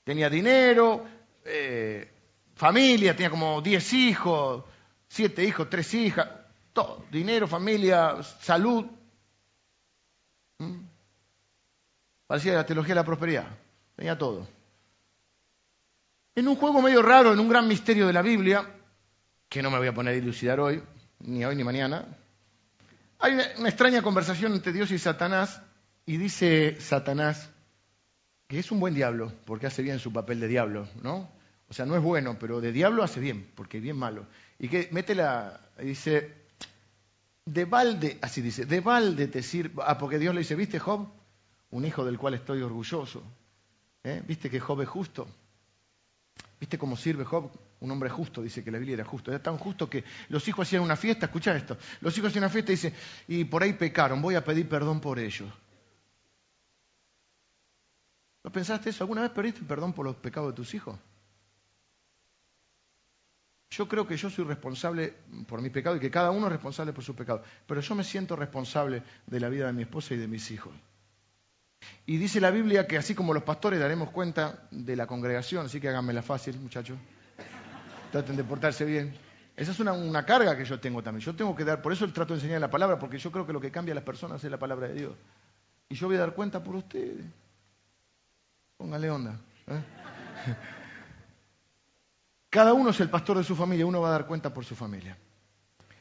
[0.03, 1.05] Tenía dinero,
[1.45, 2.11] eh,
[2.55, 4.63] familia, tenía como 10 hijos,
[5.07, 6.27] 7 hijos, 3 hijas,
[6.73, 7.05] todo.
[7.11, 8.85] Dinero, familia, salud.
[10.57, 10.79] ¿Mm?
[12.27, 13.47] Parecía la teología de la prosperidad.
[13.95, 14.47] Tenía todo.
[16.33, 18.65] En un juego medio raro, en un gran misterio de la Biblia,
[19.49, 20.81] que no me voy a poner a dilucidar hoy,
[21.19, 22.05] ni hoy ni mañana.
[23.19, 25.61] Hay una, extraña conversación entre Dios y Satanás,
[26.05, 27.49] y dice Satanás
[28.51, 31.29] que es un buen diablo, porque hace bien su papel de diablo, ¿no?
[31.69, 34.27] O sea, no es bueno, pero de diablo hace bien, porque es bien malo.
[34.59, 36.33] Y que mete la, dice,
[37.45, 41.07] de balde, así dice, de balde te sirve, ah, porque Dios le dice, ¿viste Job?
[41.69, 43.23] Un hijo del cual estoy orgulloso.
[44.03, 44.21] ¿Eh?
[44.27, 45.29] ¿Viste que Job es justo?
[46.59, 47.49] ¿Viste cómo sirve Job?
[47.79, 49.31] Un hombre justo, dice que la Biblia era justo.
[49.31, 51.77] Era tan justo que los hijos hacían una fiesta, escucha esto.
[52.01, 52.93] Los hijos hacían una fiesta y dice,
[53.29, 55.49] y por ahí pecaron, voy a pedir perdón por ellos.
[58.43, 59.03] ¿No pensaste eso?
[59.03, 60.97] ¿Alguna vez pediste perdón por los pecados de tus hijos?
[63.69, 65.13] Yo creo que yo soy responsable
[65.47, 67.43] por mi pecado y que cada uno es responsable por su pecado.
[67.65, 70.73] Pero yo me siento responsable de la vida de mi esposa y de mis hijos.
[72.05, 75.79] Y dice la Biblia que así como los pastores daremos cuenta de la congregación, así
[75.79, 76.97] que háganmela fácil, muchachos
[78.11, 79.13] traten de portarse bien.
[79.55, 81.25] Esa es una, carga que yo tengo también.
[81.25, 83.45] Yo tengo que dar, por eso el trato de enseñar la palabra, porque yo creo
[83.45, 85.13] que lo que cambia a las personas es la palabra de Dios.
[85.89, 87.25] Y yo voy a dar cuenta por ustedes.
[88.81, 89.39] Póngale onda.
[89.67, 89.83] ¿eh?
[92.49, 94.75] Cada uno es el pastor de su familia, uno va a dar cuenta por su
[94.75, 95.15] familia.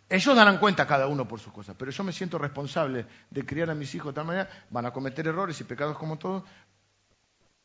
[0.09, 3.69] Ellos darán cuenta cada uno por sus cosas, pero yo me siento responsable de criar
[3.69, 6.43] a mis hijos de tal manera, van a cometer errores y pecados como todos,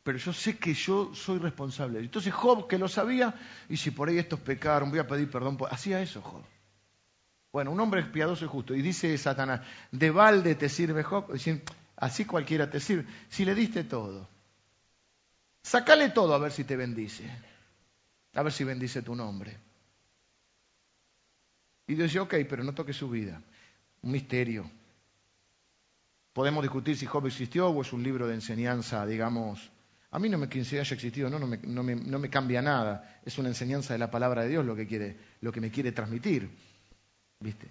[0.02, 1.98] pero yo sé que yo soy responsable.
[2.00, 3.34] Entonces Job, que lo sabía,
[3.70, 6.42] y si por ahí estos pecaron, voy a pedir perdón, hacía eso Job.
[7.52, 11.32] Bueno, un hombre piadoso y justo, y dice Satanás, de balde te sirve Job,
[11.96, 14.35] así cualquiera te sirve, si le diste todo.
[15.66, 17.28] Sácale todo a ver si te bendice,
[18.34, 19.56] a ver si bendice tu nombre.
[21.88, 23.42] Y Dios dice, ok, pero no toque su vida.
[24.02, 24.70] Un misterio.
[26.32, 29.72] Podemos discutir si Job existió o es un libro de enseñanza, digamos.
[30.12, 32.62] A mí no me quien haya existido, no, no, me, no, me, no me cambia
[32.62, 33.20] nada.
[33.24, 35.90] Es una enseñanza de la palabra de Dios lo que, quiere, lo que me quiere
[35.90, 36.48] transmitir.
[37.40, 37.66] ¿Viste?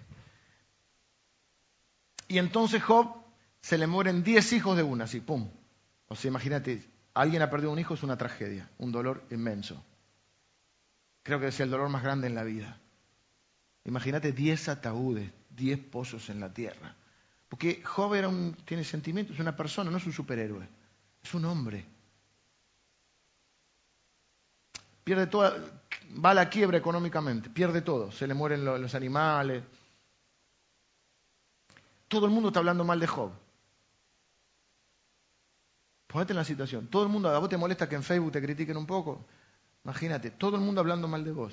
[2.28, 3.24] Y entonces Job
[3.62, 5.48] se le mueren diez hijos de una, así, pum.
[6.08, 9.82] O sea, imagínate, alguien ha perdido un hijo, es una tragedia, un dolor inmenso.
[11.22, 12.78] Creo que es el dolor más grande en la vida.
[13.84, 16.94] Imagínate 10 ataúdes, 10 pozos en la tierra.
[17.48, 20.68] Porque Job era un, tiene sentimientos, es una persona, no es un superhéroe,
[21.22, 21.86] es un hombre.
[25.02, 25.56] Pierde toda,
[26.22, 29.62] va a la quiebra económicamente, pierde todo, se le mueren los, los animales.
[32.08, 33.32] Todo el mundo está hablando mal de Job.
[36.16, 36.86] Ponete en la situación.
[36.86, 39.26] Todo el mundo, ¿a vos te molesta que en Facebook te critiquen un poco?
[39.84, 41.52] Imagínate, todo el mundo hablando mal de vos.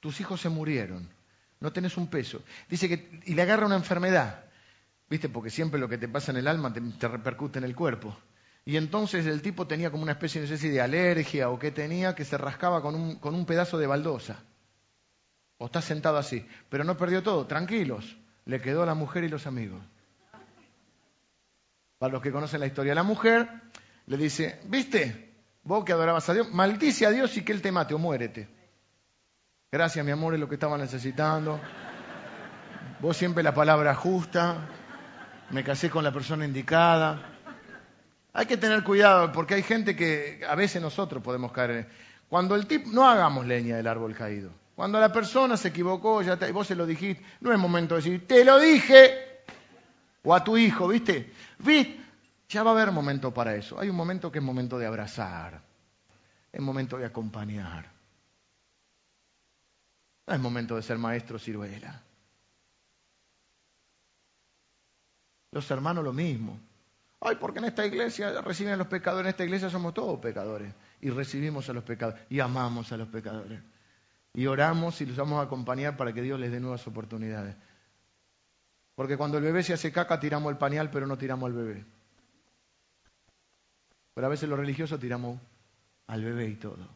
[0.00, 1.08] Tus hijos se murieron
[1.62, 2.42] no tenés un peso.
[2.68, 4.46] Dice que, y le agarra una enfermedad,
[5.08, 5.28] ¿viste?
[5.28, 8.18] Porque siempre lo que te pasa en el alma te, repercute en el cuerpo.
[8.64, 11.70] Y entonces el tipo tenía como una especie, no sé si de alergia o qué
[11.70, 14.42] tenía, que se rascaba con un, con un pedazo de baldosa.
[15.58, 16.44] O está sentado así.
[16.68, 18.16] Pero no perdió todo, tranquilos.
[18.44, 19.80] Le quedó a la mujer y los amigos.
[21.98, 23.48] Para los que conocen la historia, la mujer
[24.06, 25.32] le dice, ¿viste?
[25.64, 28.48] Vos que adorabas a Dios, maldice a Dios y que Él te mate o muérete.
[29.70, 31.60] Gracias, mi amor, es lo que estaba necesitando.
[33.00, 34.68] Vos siempre la palabra justa.
[35.50, 37.38] Me casé con la persona indicada.
[38.32, 41.88] Hay que tener cuidado porque hay gente que a veces nosotros podemos caer.
[42.28, 44.50] Cuando el tipo, no hagamos leña del árbol caído.
[44.74, 48.02] Cuando la persona se equivocó, ya y vos se lo dijiste, no es momento de
[48.02, 49.42] decir, te lo dije.
[50.24, 51.32] O a tu hijo, ¿viste?
[51.58, 52.01] ¿Viste?
[52.52, 53.80] Ya va a haber momento para eso.
[53.80, 55.62] Hay un momento que es momento de abrazar.
[56.52, 57.90] Es momento de acompañar.
[60.26, 62.02] No es momento de ser maestro ciruela.
[65.50, 66.60] Los hermanos lo mismo.
[67.20, 70.74] Ay, porque en esta iglesia reciben a los pecadores, en esta iglesia somos todos pecadores.
[71.00, 73.62] Y recibimos a los pecadores y amamos a los pecadores.
[74.34, 77.56] Y oramos y los vamos a acompañar para que Dios les dé nuevas oportunidades.
[78.94, 82.01] Porque cuando el bebé se hace caca tiramos el pañal, pero no tiramos al bebé.
[84.14, 85.40] Pero a veces los religiosos tiramos
[86.06, 86.86] al bebé y todo.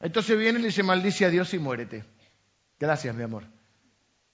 [0.00, 2.04] Entonces viene y le dice, maldice a Dios y muérete.
[2.78, 3.44] Gracias, mi amor.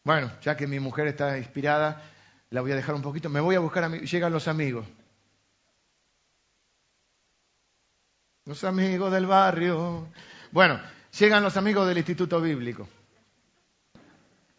[0.03, 2.03] Bueno, ya que mi mujer está inspirada,
[2.51, 3.31] la voy a dejar un poquito.
[3.31, 4.01] Me voy a buscar, a mi...
[4.01, 4.87] llegan los amigos.
[8.45, 10.09] Los amigos del barrio.
[10.53, 10.79] Bueno,
[11.19, 12.87] llegan los amigos del Instituto Bíblico.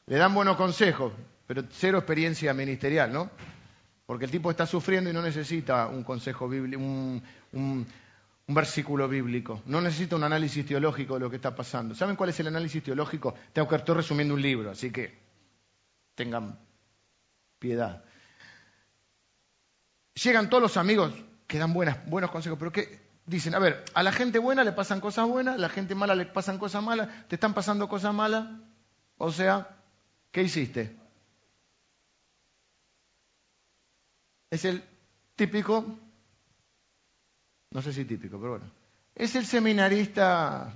[0.08, 1.14] Le dan buenos consejos,
[1.46, 3.30] pero cero experiencia ministerial, ¿no?
[4.06, 7.22] Porque el tipo está sufriendo y no necesita un consejo bíblico, un,
[8.48, 11.96] un versículo bíblico, no necesita un análisis teológico de lo que está pasando.
[11.96, 13.34] ¿Saben cuál es el análisis teológico?
[13.54, 15.18] Tengo que estoy resumiendo un libro, así que
[16.14, 16.60] tengan
[17.58, 18.04] piedad.
[20.14, 21.14] Llegan todos los amigos
[21.48, 25.02] que dan buenos consejos, pero que dicen, a ver, a la gente buena le pasan
[25.02, 28.48] cosas buenas, a la gente mala le pasan cosas malas, te están pasando cosas malas,
[29.18, 29.78] o sea,
[30.32, 30.96] ¿qué hiciste?
[34.56, 34.84] Es el
[35.36, 35.86] típico
[37.76, 38.72] no sé si típico, pero bueno.
[39.14, 40.74] Es el seminarista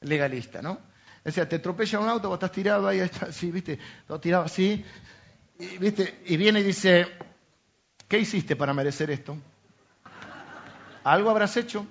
[0.00, 0.78] legalista, ¿no?
[1.24, 3.78] O sea, te atropella un auto, vos estás tirado ahí, así, ¿viste?
[4.06, 4.84] Todo tirado así,
[5.58, 6.20] y, ¿viste?
[6.26, 7.06] Y viene y dice,
[8.06, 9.34] ¿qué hiciste para merecer esto?
[11.04, 11.86] ¿Algo habrás hecho?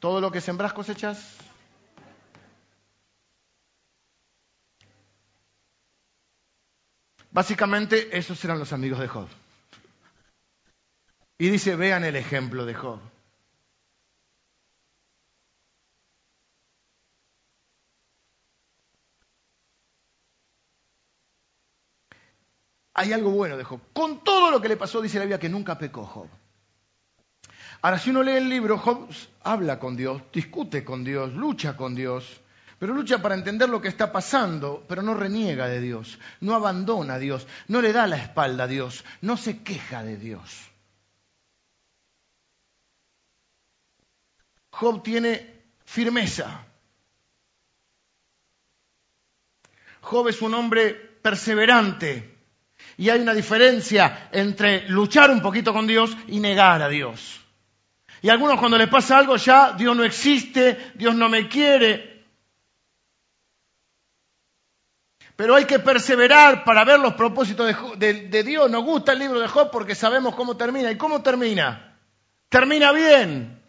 [0.00, 1.38] ¿Todo lo que sembras cosechas?
[7.30, 9.28] Básicamente, esos eran los amigos de Job.
[11.44, 13.00] Y dice, vean el ejemplo de Job.
[22.94, 23.78] hay algo bueno de Job.
[23.92, 26.28] Con todo lo que le pasó, dice la Biblia que nunca pecó Job.
[27.82, 29.10] Ahora, si uno lee el libro, Job
[29.42, 32.40] habla con Dios, discute con Dios, lucha con Dios,
[32.78, 37.14] pero lucha para entender lo que está pasando, pero no reniega de Dios, no abandona
[37.14, 40.73] a Dios, no le da la espalda a Dios, no se queja de Dios.
[44.74, 46.66] Job tiene firmeza.
[50.00, 52.38] Job es un hombre perseverante.
[52.96, 57.40] Y hay una diferencia entre luchar un poquito con Dios y negar a Dios.
[58.20, 62.24] Y algunos cuando les pasa algo ya, Dios no existe, Dios no me quiere.
[65.36, 68.68] Pero hay que perseverar para ver los propósitos de, Dios.
[68.70, 70.90] Nos gusta el libro de Job porque sabemos cómo termina.
[70.90, 71.96] ¿Y cómo termina?
[72.48, 73.63] Termina bien.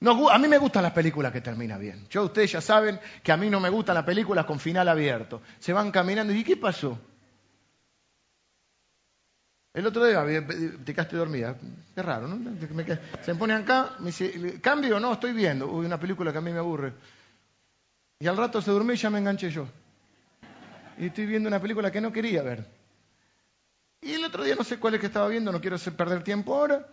[0.00, 2.06] A mí me gustan las películas que terminan bien.
[2.08, 5.42] Yo, ustedes ya saben que a mí no me gustan las películas con final abierto.
[5.58, 6.98] Se van caminando y ¿qué pasó?
[9.74, 10.24] El otro día
[10.84, 11.56] te quedaste dormida.
[11.94, 12.38] Qué raro, ¿no?
[13.22, 14.98] Se me pone acá, me dice, ¿cambio?
[14.98, 15.70] No, estoy viendo.
[15.70, 16.92] Uy, una película que a mí me aburre.
[18.20, 19.68] Y al rato se durmió y ya me enganché yo.
[20.96, 22.66] Y estoy viendo una película que no quería ver.
[24.00, 26.54] Y el otro día no sé cuál es que estaba viendo, no quiero perder tiempo
[26.54, 26.86] ahora.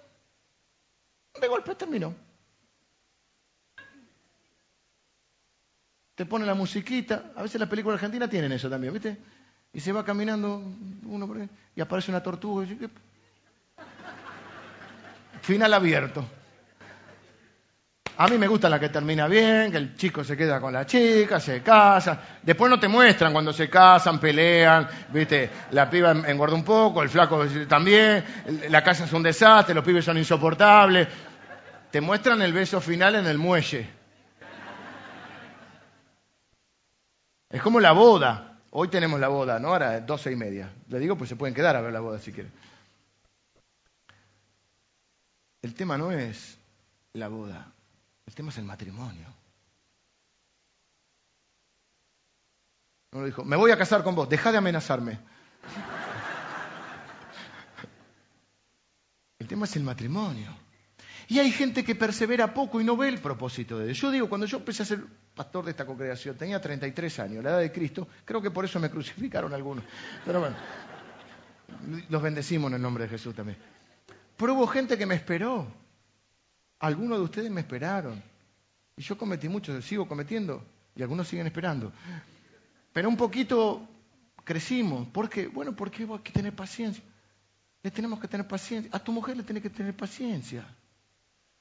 [1.39, 2.13] De golpe terminó.
[6.15, 7.31] Te pone la musiquita.
[7.35, 9.17] A veces las películas argentinas tienen eso también, ¿viste?
[9.73, 10.63] Y se va caminando
[11.05, 12.65] uno por ahí, y aparece una tortuga.
[15.41, 16.25] Final abierto.
[18.17, 20.85] A mí me gusta la que termina bien, que el chico se queda con la
[20.85, 22.17] chica, se casa.
[22.41, 27.09] Después no te muestran cuando se casan, pelean, viste, la piba engorda un poco, el
[27.09, 28.23] flaco también,
[28.69, 31.09] la casa es un desastre, los pibes son insoportables.
[31.91, 33.89] Te muestran el beso final en el muelle.
[37.49, 38.59] Es como la boda.
[38.71, 39.69] Hoy tenemos la boda, ¿no?
[39.69, 40.71] Ahora doce y media.
[40.89, 42.51] Le digo, pues se pueden quedar a ver la boda si quieren.
[45.61, 46.59] El tema no es
[47.13, 47.71] la boda,
[48.27, 49.27] el tema es el matrimonio.
[53.13, 55.17] Uno dijo, me voy a casar con vos, deja de amenazarme.
[59.39, 60.64] El tema es el matrimonio.
[61.27, 63.97] Y hay gente que persevera poco y no ve el propósito de Dios.
[63.97, 65.03] Yo digo, cuando yo empecé a ser
[65.33, 68.79] pastor de esta congregación, tenía 33 años, la edad de Cristo, creo que por eso
[68.79, 69.83] me crucificaron algunos.
[70.23, 70.55] Pero bueno,
[72.09, 73.57] los bendecimos en el nombre de Jesús también.
[74.37, 75.67] Pero hubo gente que me esperó.
[76.79, 78.21] Algunos de ustedes me esperaron.
[78.97, 80.63] Y yo cometí mucho, sigo cometiendo,
[80.95, 81.91] y algunos siguen esperando.
[82.93, 83.87] Pero un poquito
[84.43, 85.07] crecimos.
[85.07, 85.47] ¿Por qué?
[85.47, 87.03] Bueno, porque hay que tener paciencia.
[87.81, 88.89] Le tenemos que tener paciencia.
[88.93, 90.65] A tu mujer le tiene que tener paciencia.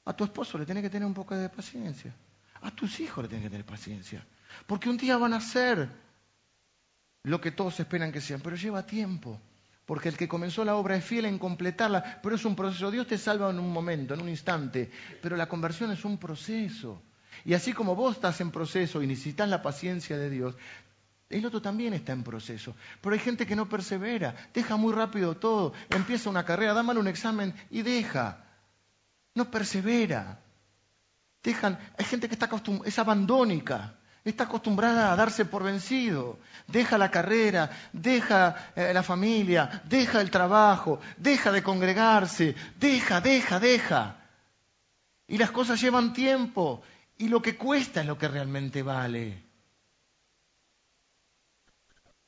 [0.05, 2.13] A tu esposo le tiene que tener un poco de paciencia.
[2.61, 4.25] A tus hijos le tiene que tener paciencia.
[4.67, 5.89] Porque un día van a ser
[7.23, 9.39] lo que todos esperan que sean, pero lleva tiempo.
[9.85, 12.89] Porque el que comenzó la obra es fiel en completarla, pero es un proceso.
[12.91, 14.91] Dios te salva en un momento, en un instante,
[15.21, 17.01] pero la conversión es un proceso.
[17.43, 20.55] Y así como vos estás en proceso y necesitas la paciencia de Dios,
[21.29, 22.75] el otro también está en proceso.
[23.01, 26.97] Pero hay gente que no persevera, deja muy rápido todo, empieza una carrera, da mal
[26.97, 28.44] un examen y deja
[29.35, 30.39] no persevera.
[31.43, 32.49] Dejan, hay gente que está
[32.85, 36.39] es abandónica, está acostumbrada a darse por vencido.
[36.67, 43.59] Deja la carrera, deja eh, la familia, deja el trabajo, deja de congregarse, deja, deja,
[43.59, 44.17] deja.
[45.27, 46.81] Y las cosas llevan tiempo
[47.17, 49.43] y lo que cuesta es lo que realmente vale.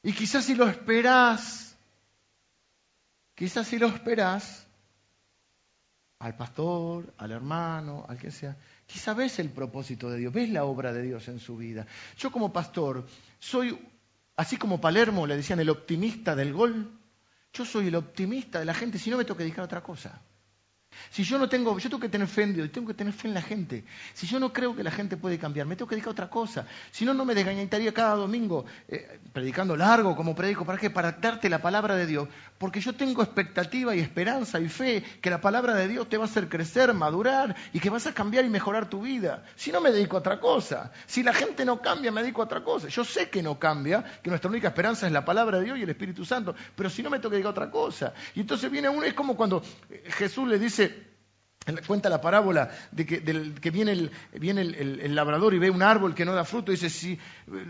[0.04, 1.76] Y quizás si lo esperás,
[3.34, 4.67] quizás si lo esperás,
[6.20, 8.58] al pastor, al hermano, al que sea.
[8.86, 11.86] Quizá ves el propósito de Dios, ves la obra de Dios en su vida.
[12.18, 13.06] Yo como pastor
[13.40, 13.78] soy,
[14.36, 16.92] así como Palermo le decían el optimista del gol,
[17.54, 20.22] yo soy el optimista de la gente, si no me toca dedicar otra cosa.
[21.10, 23.28] Si yo no tengo, yo tengo que tener fe en Dios, tengo que tener fe
[23.28, 23.84] en la gente.
[24.14, 26.30] Si yo no creo que la gente puede cambiar, me tengo que dedicar a otra
[26.30, 26.66] cosa.
[26.92, 30.66] Si no, no me desgañitaría cada domingo eh, predicando largo como predico.
[30.66, 30.90] ¿Para qué?
[30.90, 32.28] Para darte la palabra de Dios.
[32.58, 36.26] Porque yo tengo expectativa y esperanza y fe que la palabra de Dios te va
[36.26, 39.44] a hacer crecer, madurar y que vas a cambiar y mejorar tu vida.
[39.56, 40.92] Si no, me dedico a otra cosa.
[41.06, 42.88] Si la gente no cambia, me dedico a otra cosa.
[42.88, 45.84] Yo sé que no cambia, que nuestra única esperanza es la palabra de Dios y
[45.84, 46.56] el Espíritu Santo.
[46.76, 48.14] Pero si no, me tengo que dedicar a otra cosa.
[48.36, 49.62] Y entonces viene uno, es como cuando
[50.18, 50.87] Jesús le dice,
[51.86, 56.46] Cuenta la parábola de que, viene, el, labrador y ve un árbol que no da
[56.46, 57.20] fruto y dice, sí,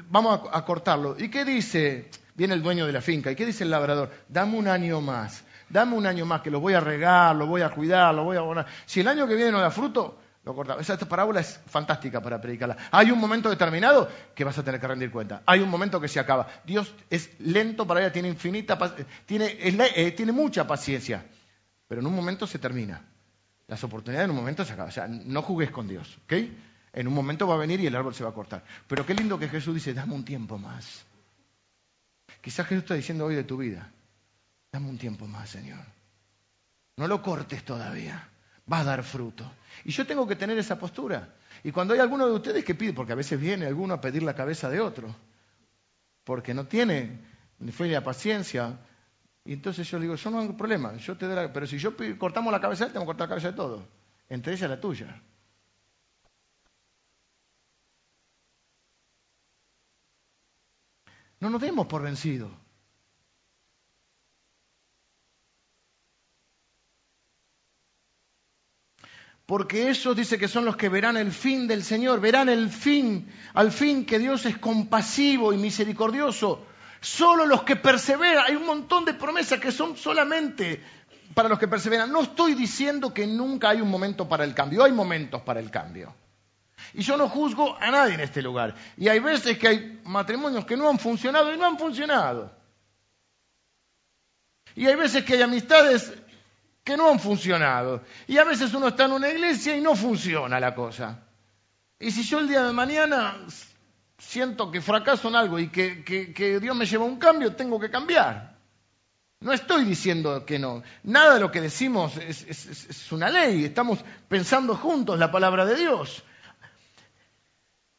[0.10, 1.16] vamos a, cortarlo.
[1.18, 2.10] ¿Y qué dice?
[2.36, 3.32] Viene el dueño de la finca.
[3.32, 4.12] ¿Y qué dice el labrador?
[4.30, 5.44] Dame un año más.
[5.70, 8.38] Dame un año más que lo voy a regar, lo voy a cuidar, lo voy
[8.38, 8.68] a abonar.
[8.86, 10.88] Si el año que viene no da fruto, lo cortamos.
[10.88, 12.78] Esta parábola es fantástica para predicarla.
[12.92, 15.42] Hay un momento determinado que vas a tener que rendir cuenta.
[15.46, 16.48] Hay un momento que se acaba.
[16.64, 18.78] Dios es lento para ella, tiene infinita,
[19.26, 21.26] tiene, eh, tiene mucha paciencia.
[21.88, 23.02] Pero en un momento se termina.
[23.68, 24.90] Las oportunidades en un momento se acaban.
[24.90, 26.34] O sea, no jugues con Dios, ¿ok?
[26.94, 28.64] En un momento va a venir y el árbol se va a cortar.
[28.88, 31.06] Pero qué lindo que Jesús dice, dame un tiempo más.
[32.42, 33.92] Quizás Jesús está diciendo hoy de tu vida,
[34.72, 35.84] dame un tiempo más, Señor.
[36.96, 38.30] No lo cortes todavía,
[38.72, 39.50] va a dar fruto.
[39.86, 41.36] Y yo tengo que tener esa postura.
[41.64, 44.24] Y cuando hay alguno de ustedes que pide, porque a veces viene alguno a pedir
[44.24, 45.14] la cabeza de otro,
[46.24, 47.20] porque no tiene
[47.60, 48.78] ni fe la paciencia.
[49.48, 51.54] Y entonces yo le digo, yo no tengo problema, yo te doy la...
[51.54, 53.82] Pero si yo cortamos la cabeza de él, tengo que cortar la cabeza de todos.
[54.28, 55.22] Entre ellas la tuya.
[61.40, 62.52] No nos demos por vencidos.
[69.46, 73.32] Porque esos dice que son los que verán el fin del Señor, verán el fin,
[73.54, 76.68] al fin que Dios es compasivo y misericordioso.
[77.00, 80.84] Solo los que perseveran, hay un montón de promesas que son solamente
[81.34, 82.12] para los que perseveran.
[82.12, 85.70] No estoy diciendo que nunca hay un momento para el cambio, hay momentos para el
[85.70, 86.16] cambio.
[86.94, 88.76] Y yo no juzgo a nadie en este lugar.
[88.98, 92.52] Y hay veces que hay matrimonios que no han funcionado y no han funcionado.
[94.76, 96.14] Y hay veces que hay amistades
[96.84, 98.04] que no han funcionado.
[98.28, 101.20] Y a veces uno está en una iglesia y no funciona la cosa.
[102.00, 103.36] Y si yo el día de mañana
[104.18, 107.90] siento que fracaso en algo y que, Dios me lleva a un cambio, tengo que
[107.90, 108.56] cambiar.
[109.40, 110.82] No estoy diciendo que no.
[111.04, 113.66] Nada de lo que decimos es, es- es- es una ley.
[113.66, 116.24] Estamos pensando juntos la palabra de Dios.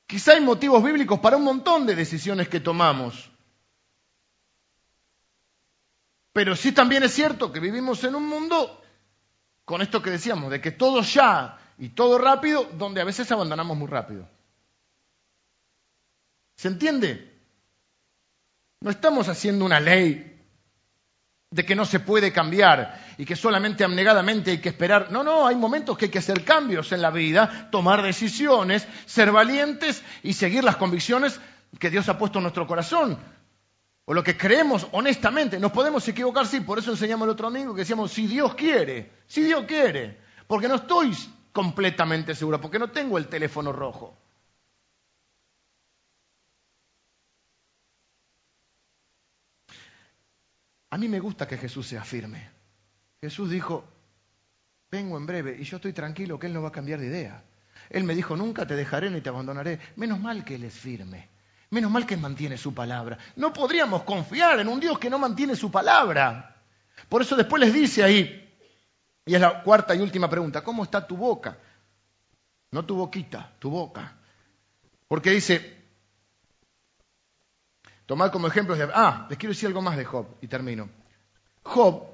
[0.06, 3.30] Quizá hay motivos bíblicos para un montón de decisiones que tomamos.
[6.32, 8.82] Pero sí también es cierto que vivimos en un mundo,
[9.64, 13.76] con esto que decíamos, de que todo ya y todo rápido, donde a veces abandonamos
[13.76, 14.28] muy rápido.
[16.58, 17.38] ¿Se entiende?
[18.80, 20.44] No estamos haciendo una ley
[21.50, 25.12] de que no se puede cambiar y que solamente abnegadamente hay que esperar.
[25.12, 29.30] No, no, hay momentos que hay que hacer cambios en la vida, tomar decisiones, ser
[29.30, 31.40] valientes y seguir las convicciones
[31.78, 33.16] que Dios ha puesto en nuestro corazón.
[34.04, 35.60] O lo que creemos honestamente.
[35.60, 39.12] Nos podemos equivocar, sí, por eso enseñamos el otro domingo que decíamos, si Dios quiere,
[39.28, 40.18] si Dios quiere.
[40.48, 41.16] Porque no estoy
[41.52, 44.18] completamente seguro, porque no tengo el teléfono rojo.
[50.90, 52.50] A mí me gusta que Jesús sea firme.
[53.20, 53.84] Jesús dijo,
[54.90, 57.42] vengo en breve y yo estoy tranquilo que Él no va a cambiar de idea.
[57.90, 59.78] Él me dijo, nunca te dejaré ni te abandonaré.
[59.96, 61.28] Menos mal que Él es firme.
[61.70, 63.18] Menos mal que mantiene su palabra.
[63.36, 66.56] No podríamos confiar en un Dios que no mantiene su palabra.
[67.08, 68.44] Por eso después les dice ahí,
[69.26, 71.58] y es la cuarta y última pregunta, ¿cómo está tu boca?
[72.70, 74.16] No tu boquita, tu boca.
[75.06, 75.77] Porque dice,
[78.08, 80.88] tomad como ejemplo, de- ah, les quiero decir algo más de Job y termino.
[81.62, 82.04] Job,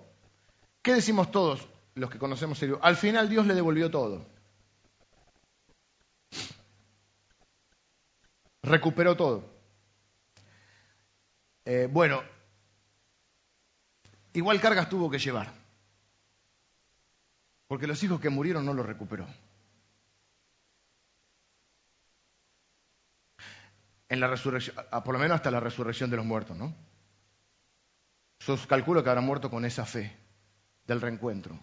[0.82, 2.80] ¿qué decimos todos los que conocemos Dios?
[2.82, 4.26] Al final Dios le devolvió todo.
[8.62, 9.45] Recuperó todo.
[11.64, 12.22] Eh, bueno,
[14.32, 15.53] igual cargas tuvo que llevar.
[17.68, 19.26] Porque los hijos que murieron no los recuperó.
[24.15, 26.73] En la resurrección, por lo menos hasta la resurrección de los muertos, ¿no?
[28.39, 30.17] Yo calculo que habrá muerto con esa fe
[30.87, 31.59] del reencuentro.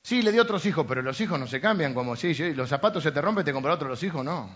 [0.00, 2.68] Sí, le dio otros hijos, pero los hijos no se cambian como si sí, los
[2.68, 4.48] zapatos se te rompen, te compra otro, los hijos no.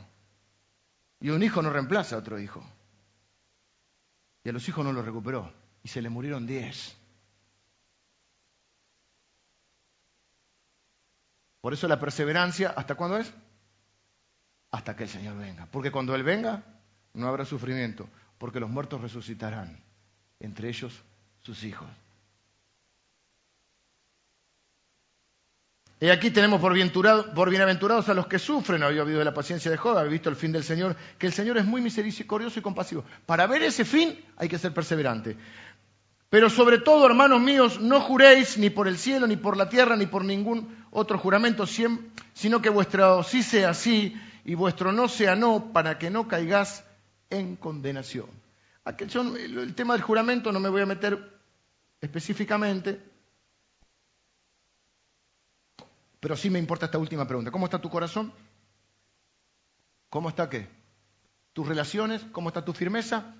[1.19, 2.65] Y un hijo no reemplaza a otro hijo.
[4.45, 5.53] Y a los hijos no los recuperó.
[5.83, 6.97] Y se le murieron diez.
[11.61, 13.35] Por eso la perseverancia, ¿hasta cuándo es?
[14.71, 15.67] Hasta que el Señor venga.
[15.73, 16.63] Porque cuando Él venga,
[17.15, 18.09] no habrá sufrimiento.
[18.39, 19.79] Porque los muertos resucitarán.
[20.41, 20.93] Entre ellos
[21.43, 21.89] sus hijos.
[26.01, 28.83] Y aquí tenemos por, bienaventurado- por bienaventurados a los que sufren.
[28.83, 31.57] Había habido la paciencia de Job, había visto el fin del Señor, que el Señor
[31.57, 33.05] es muy misericordioso y compasivo.
[33.25, 35.37] Para ver ese fin hay que ser perseverante.
[36.29, 39.97] Pero sobre todo, hermanos míos, no juréis ni por el cielo, ni por la tierra,
[39.97, 45.37] ni por ningún otro juramento, sino que vuestro sí sea sí y vuestro no sea
[45.37, 46.85] no, para que no caigas
[47.31, 48.27] en condenación.
[48.85, 51.19] Aquel- el, tema del juramento no me voy a meter
[52.01, 53.01] específicamente,
[56.21, 57.51] pero sí me importa esta última pregunta.
[57.51, 58.33] ¿Cómo está tu corazón?
[60.09, 60.69] ¿Cómo está qué?
[61.53, 62.23] ¿Tus relaciones?
[62.33, 63.35] ¿Cómo está tu firmeza?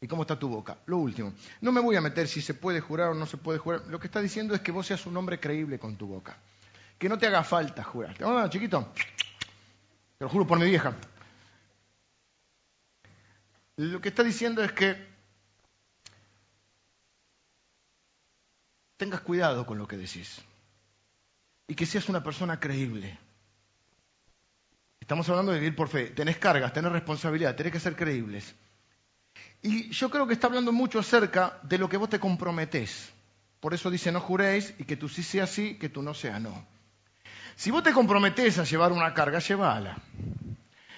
[0.00, 0.78] ¿Y cómo está tu boca?
[0.86, 1.32] Lo último.
[1.60, 3.82] No me voy a meter si se puede jurar o no se puede jurar.
[3.88, 6.36] Lo que está diciendo es que vos seas un hombre creíble con tu boca.
[6.98, 8.16] Que no te haga falta jurar.
[8.50, 8.92] Chiquito.
[10.18, 10.94] Te lo juro por mi vieja.
[13.76, 15.14] Lo que está diciendo es que
[18.96, 20.40] tengas cuidado con lo que decís.
[21.66, 23.18] Y que seas una persona creíble.
[25.00, 26.06] Estamos hablando de vivir por fe.
[26.10, 28.54] Tenés cargas, tenés responsabilidad, tenés que ser creíbles.
[29.62, 33.12] Y yo creo que está hablando mucho acerca de lo que vos te comprometés.
[33.60, 36.38] Por eso dice no juréis y que tú sí sea sí, que tú no sea
[36.38, 36.66] no.
[37.56, 39.98] Si vos te comprometés a llevar una carga, llévala.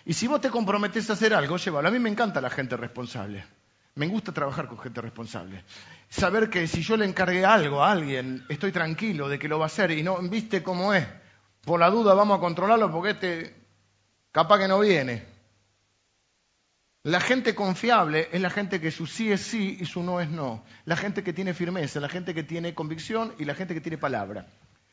[0.07, 1.89] Y si vos te comprometés a hacer algo, llévalo.
[1.89, 3.45] A mí me encanta la gente responsable.
[3.97, 5.65] Me gusta trabajar con gente responsable.
[6.09, 9.65] Saber que si yo le encargué algo a alguien, estoy tranquilo de que lo va
[9.65, 11.05] a hacer y no, viste cómo es.
[11.63, 13.57] Por la duda vamos a controlarlo porque este
[14.31, 15.25] capaz que no viene.
[17.03, 20.31] La gente confiable es la gente que su sí es sí y su no es
[20.31, 20.65] no.
[20.85, 23.99] La gente que tiene firmeza, la gente que tiene convicción y la gente que tiene
[23.99, 24.47] palabra.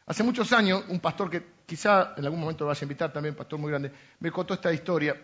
[0.06, 3.36] Hace muchos años, un pastor que quizá en algún momento lo vaya a invitar también,
[3.36, 5.16] pastor muy grande, me contó esta historia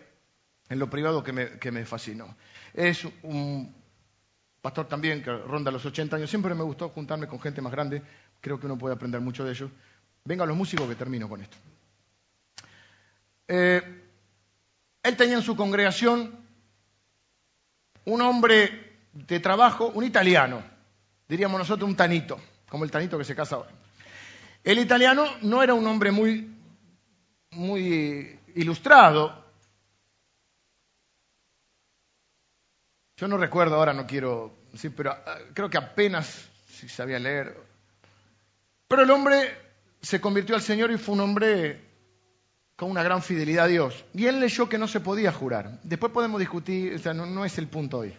[0.68, 2.34] en lo privado que me, fascinó.
[2.72, 3.74] Es un
[4.62, 6.30] pastor también que ronda los 80 años.
[6.30, 8.02] Siempre me gustó juntarme con gente más grande.
[8.40, 9.70] Creo que uno puede aprender mucho de ellos.
[10.24, 11.56] Venga los músicos que termino con esto.
[13.48, 14.02] Eh,
[15.02, 16.38] él tenía en su congregación
[18.04, 20.62] un hombre de trabajo, un italiano,
[21.28, 23.70] diríamos nosotros un tanito, como el tanito que se casa ahora.
[24.62, 26.54] El italiano no era un hombre muy,
[27.52, 29.44] muy ilustrado.
[33.16, 37.56] Yo no recuerdo ahora, no quiero decir, pero ah, creo que apenas si sabía leer.
[38.86, 39.50] Pero el hombre
[40.00, 41.80] se convirtió al Señor y fue un hombre
[42.76, 44.04] con una gran fidelidad a Dios.
[44.14, 45.80] Y él leyó que no se podía jurar.
[45.82, 48.14] Después podemos discutir, o sea, no, es el punto hoy.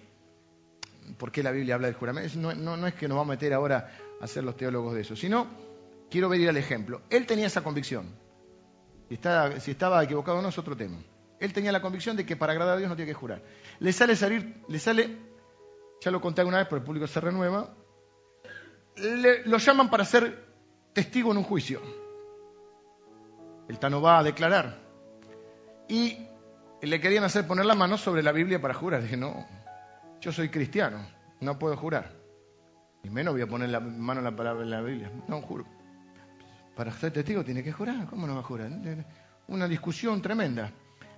[1.17, 2.37] ¿Por qué la Biblia habla del juramento?
[2.37, 5.15] No, no es que nos vamos a meter ahora a ser los teólogos de eso,
[5.15, 5.70] sino
[6.12, 7.01] quiero venir al ejemplo.
[7.09, 8.14] Él tenía esa convicción.
[9.09, 10.99] Si, estaba equivocado o no es otro tema.
[11.39, 13.41] Él tenía la convicción de que para agradar a Dios no tiene que jurar.
[13.80, 15.18] Le sale salir, le sale,
[16.01, 17.74] ya lo conté alguna vez, pero el público se renueva,
[19.45, 20.45] lo llaman para ser
[20.93, 21.82] testigo en un juicio.
[23.68, 24.80] El Tano va a declarar.
[25.88, 26.18] Y
[26.82, 29.01] le querían hacer poner la mano sobre la Biblia para jurar.
[29.01, 29.45] Dije, no,
[30.20, 31.05] yo soy cristiano,
[31.39, 32.12] no puedo jurar.
[33.03, 35.12] Y menos voy a poner la mano en la palabra en la Biblia.
[35.28, 35.66] No, juro.
[36.76, 38.07] Para ser testigo tiene que jurar.
[38.07, 38.72] ¿Cómo no va a jurar?
[39.47, 40.72] Una discusión tremenda.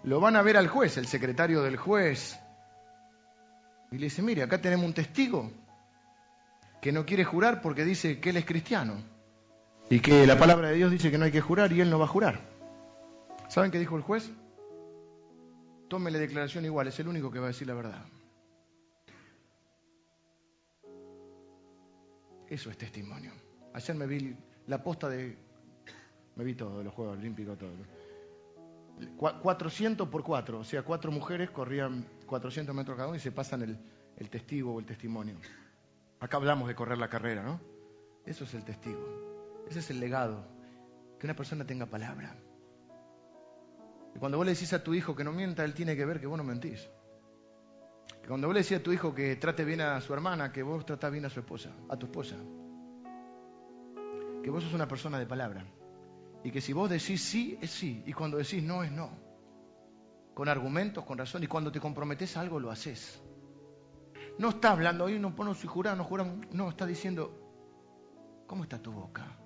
[0.03, 2.37] Lo van a ver al juez, el secretario del juez.
[3.91, 5.51] Y le dice, mire, acá tenemos un testigo
[6.81, 8.95] que no quiere jurar porque dice que él es cristiano.
[9.89, 11.99] Y que la palabra de Dios dice que no hay que jurar y él no
[11.99, 12.41] va a jurar.
[13.47, 14.29] ¿Saben qué dijo el juez?
[15.87, 18.03] Tómele declaración igual, es el único que va a decir la verdad.
[22.49, 23.31] Eso es testimonio.
[23.73, 24.35] Ayer me vi
[24.67, 25.37] la posta de...
[26.35, 27.71] Me vi todo, los Juegos Olímpicos, todo.
[29.17, 33.63] 400 por 4, o sea, cuatro mujeres corrían 400 metros cada uno y se pasan
[33.63, 33.77] el,
[34.17, 35.35] el testigo o el testimonio.
[36.19, 37.59] Acá hablamos de correr la carrera, ¿no?
[38.25, 39.65] Eso es el testigo.
[39.67, 40.45] Ese es el legado.
[41.19, 42.35] Que una persona tenga palabra.
[44.15, 46.19] Y cuando vos le decís a tu hijo que no mienta, él tiene que ver
[46.19, 46.89] que vos no mentís.
[48.21, 50.63] Que cuando vos le decís a tu hijo que trate bien a su hermana, que
[50.63, 52.37] vos tratás bien a su esposa, a tu esposa
[54.43, 55.65] que vos sos una persona de palabra.
[56.43, 58.03] Y que si vos decís sí, es sí.
[58.05, 59.09] Y cuando decís no, es no.
[60.33, 61.43] Con argumentos, con razón.
[61.43, 63.21] Y cuando te comprometes a algo, lo haces.
[64.37, 66.47] No está hablando, hoy no ponemos si jurar, no juramos.
[66.51, 69.37] No, está diciendo, ¿cómo está tu boca?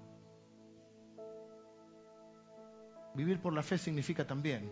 [3.14, 4.72] Vivir por la fe significa también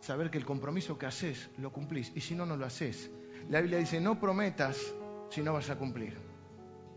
[0.00, 2.12] saber que el compromiso que haces lo cumplís.
[2.14, 3.10] Y si no, no lo haces.
[3.48, 4.94] La Biblia dice, no prometas
[5.30, 6.16] si no vas a cumplir.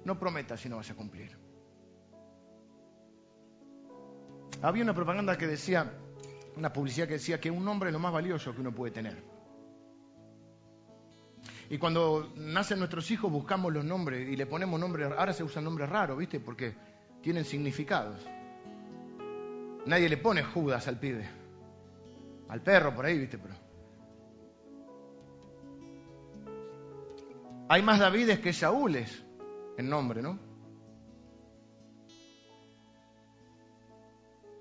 [0.06, 1.41] No prometas si no vas a cumplir.
[4.62, 5.92] Había una propaganda que decía,
[6.56, 9.24] una publicidad que decía que un nombre es lo más valioso que uno puede tener.
[11.70, 15.64] Y cuando nacen nuestros hijos buscamos los nombres y le ponemos nombres, ahora se usan
[15.64, 16.40] nombres raros, ¿viste?
[16.40, 16.76] Porque
[17.22, 18.24] tienen significados.
[19.86, 21.28] Nadie le pone Judas al pibe.
[22.50, 23.38] Al perro por ahí, ¿viste?
[23.38, 23.56] Pero...
[27.70, 29.24] Hay más Davides que Saúles
[29.78, 30.51] en nombre, ¿no?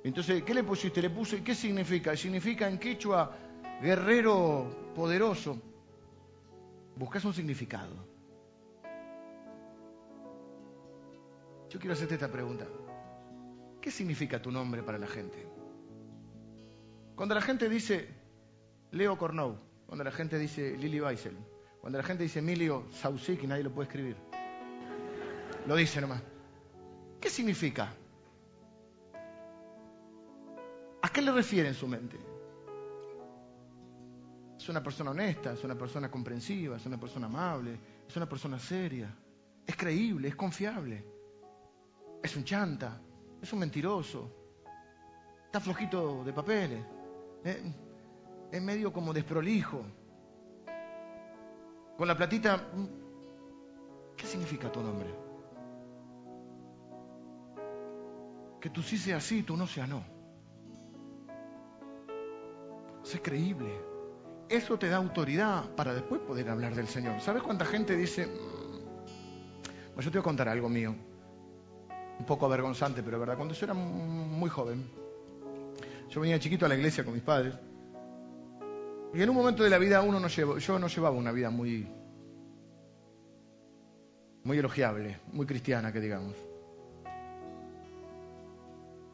[0.03, 1.03] Entonces, ¿qué le pusiste?
[1.03, 2.17] Le puse, ¿qué significa?
[2.17, 3.37] Significa en quechua
[3.83, 5.61] guerrero poderoso.
[6.97, 7.95] Buscas un significado.
[11.69, 12.67] Yo quiero hacerte esta pregunta.
[13.81, 15.47] ¿Qué significa tu nombre para la gente?
[17.15, 18.09] Cuando la gente dice
[18.93, 21.37] Leo Cornou, cuando la gente dice Lili Weissel,
[21.81, 24.17] cuando la gente dice Emilio Sausik y nadie lo puede escribir,
[25.67, 26.23] lo dice nomás.
[27.21, 27.95] ¿Qué significa?
[31.03, 32.19] ¿A qué le refiere en su mente?
[34.59, 38.59] Es una persona honesta, es una persona comprensiva, es una persona amable, es una persona
[38.59, 39.15] seria,
[39.67, 41.03] es creíble, es confiable,
[42.23, 43.01] es un chanta,
[43.41, 44.31] es un mentiroso,
[45.47, 46.85] está flojito de papeles,
[47.45, 47.73] ¿eh?
[48.53, 49.83] es medio como desprolijo.
[51.97, 55.09] Con la platita, mm, ¿qué significa tu nombre?
[58.61, 60.20] Que tú sí sea sí, tú no sea no.
[63.11, 63.73] Sé creíble.
[64.49, 67.21] eso te da autoridad para después poder hablar del Señor.
[67.21, 69.95] ¿Sabes cuánta gente dice, "Mm"?
[69.95, 70.95] bueno, yo te voy a contar algo mío,
[72.21, 74.89] un poco avergonzante, pero verdad, cuando yo era muy joven,
[76.09, 77.55] yo venía chiquito a la iglesia con mis padres,
[79.13, 81.51] y en un momento de la vida uno no llevó, yo no llevaba una vida
[81.51, 81.89] muy,
[84.45, 86.37] muy elogiable, muy cristiana, que digamos.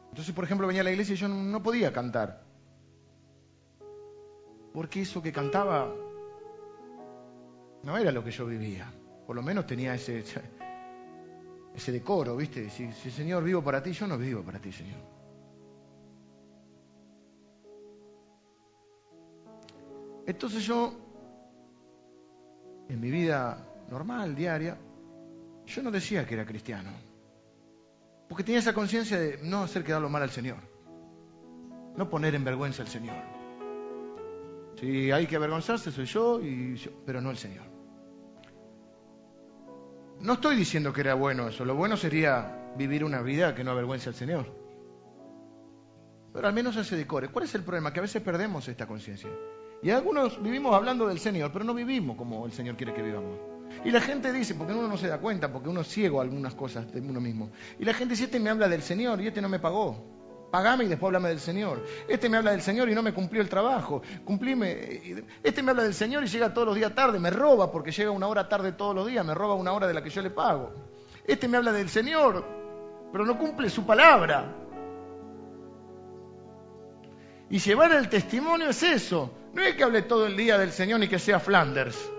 [0.09, 2.46] Entonces, por ejemplo, venía a la iglesia y yo no podía cantar.
[4.77, 5.91] Porque eso que cantaba
[7.81, 8.85] no era lo que yo vivía.
[9.25, 10.23] Por lo menos tenía ese,
[11.73, 12.69] ese decoro, ¿viste?
[12.69, 14.99] Si, si Señor vivo para ti, yo no vivo para ti, Señor.
[20.27, 20.93] Entonces yo,
[22.87, 23.57] en mi vida
[23.89, 24.77] normal, diaria,
[25.65, 26.91] yo no decía que era cristiano.
[28.29, 30.59] Porque tenía esa conciencia de no hacer quedarlo mal al Señor.
[31.95, 33.36] No poner en vergüenza al Señor.
[34.79, 37.65] Si hay que avergonzarse, soy yo, y yo, pero no el Señor.
[40.19, 41.65] No estoy diciendo que era bueno eso.
[41.65, 44.45] Lo bueno sería vivir una vida que no avergüence al Señor.
[46.33, 47.29] Pero al menos ese decore.
[47.29, 47.91] ¿Cuál es el problema?
[47.91, 49.29] Que a veces perdemos esta conciencia.
[49.81, 53.39] Y algunos vivimos hablando del Señor, pero no vivimos como el Señor quiere que vivamos.
[53.83, 56.23] Y la gente dice, porque uno no se da cuenta, porque uno es ciego a
[56.23, 57.51] algunas cosas de uno mismo.
[57.79, 60.16] Y la gente dice, este me habla del Señor y este no me pagó.
[60.51, 61.83] Pagame y después háblame del Señor.
[62.07, 64.01] Este me habla del Señor y no me cumplió el trabajo.
[64.23, 65.25] Cumplime.
[65.43, 68.11] Este me habla del Señor y llega todos los días tarde, me roba porque llega
[68.11, 70.29] una hora tarde todos los días, me roba una hora de la que yo le
[70.29, 70.71] pago.
[71.25, 72.45] Este me habla del Señor,
[73.11, 74.53] pero no cumple su palabra.
[77.49, 79.31] Y llevar el testimonio es eso.
[79.53, 82.09] No es que hable todo el día del Señor ni que sea Flanders.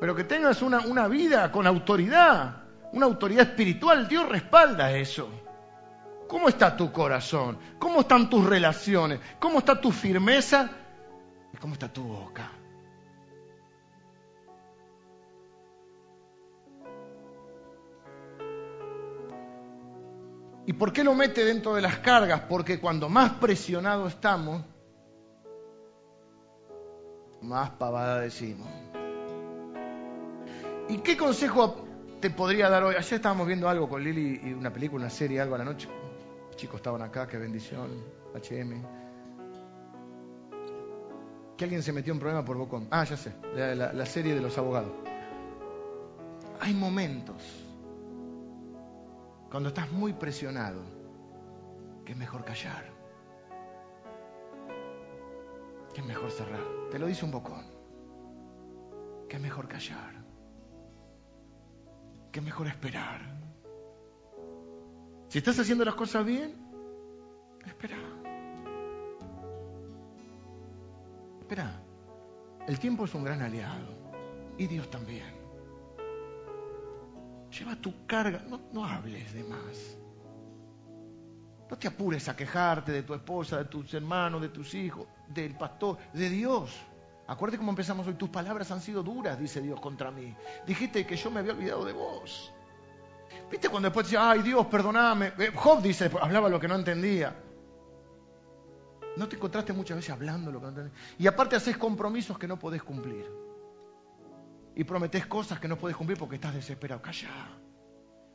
[0.00, 4.08] Pero que tengas una vida con autoridad, una autoridad espiritual.
[4.08, 5.28] Dios respalda eso.
[6.28, 7.58] ¿Cómo está tu corazón?
[7.78, 9.20] ¿Cómo están tus relaciones?
[9.38, 10.70] ¿Cómo está tu firmeza?
[11.52, 12.50] ¿Y cómo está tu boca?
[20.66, 22.40] ¿Y por qué lo mete dentro de las cargas?
[22.48, 24.64] Porque cuando más presionados estamos,
[27.40, 28.68] más pavada decimos.
[30.88, 31.86] ¿Y qué consejo
[32.20, 32.96] te podría dar hoy?
[32.96, 35.88] Ayer estábamos viendo algo con Lili una película, una serie, algo a la noche.
[36.56, 38.02] Chicos estaban acá, qué bendición,
[38.34, 38.82] HM.
[41.56, 42.88] Que alguien se metió en problema por Bocón.
[42.90, 44.92] Ah, ya sé, la serie de los abogados.
[46.60, 47.66] Hay momentos
[49.50, 50.82] cuando estás muy presionado
[52.04, 52.84] que es mejor callar.
[55.92, 56.62] Que es mejor cerrar.
[56.90, 57.64] Te lo dice un bocón.
[59.28, 60.14] Que es mejor callar.
[62.32, 63.45] Que es mejor esperar.
[65.28, 66.54] Si estás haciendo las cosas bien,
[67.66, 67.96] espera.
[71.40, 71.82] Espera.
[72.66, 73.94] El tiempo es un gran aliado.
[74.58, 75.34] Y Dios también.
[77.50, 78.42] Lleva tu carga.
[78.48, 79.98] No, no hables de más.
[81.68, 85.56] No te apures a quejarte de tu esposa, de tus hermanos, de tus hijos, del
[85.56, 86.72] pastor, de Dios.
[87.26, 88.14] Acuérdate cómo empezamos hoy.
[88.14, 90.34] Tus palabras han sido duras, dice Dios contra mí.
[90.64, 92.52] Dijiste que yo me había olvidado de vos.
[93.50, 95.32] ¿Viste cuando después decía, ay Dios, perdoname?
[95.54, 97.34] Job dice, hablaba lo que no entendía.
[99.16, 100.98] No te encontraste muchas veces hablando lo que no entendías.
[101.18, 103.26] Y aparte haces compromisos que no podés cumplir.
[104.74, 107.00] Y prometés cosas que no podés cumplir porque estás desesperado.
[107.00, 107.30] Calla.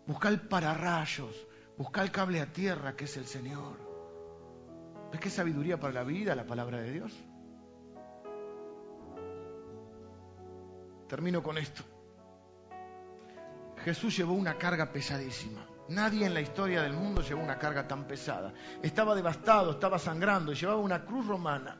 [0.07, 1.35] Busca el pararrayos.
[1.77, 3.77] Busca el cable a tierra que es el Señor.
[5.11, 7.13] ¿Ves qué sabiduría para la vida la palabra de Dios?
[11.07, 11.83] Termino con esto.
[13.83, 15.65] Jesús llevó una carga pesadísima.
[15.89, 18.53] Nadie en la historia del mundo llevó una carga tan pesada.
[18.81, 21.77] Estaba devastado, estaba sangrando, llevaba una cruz romana.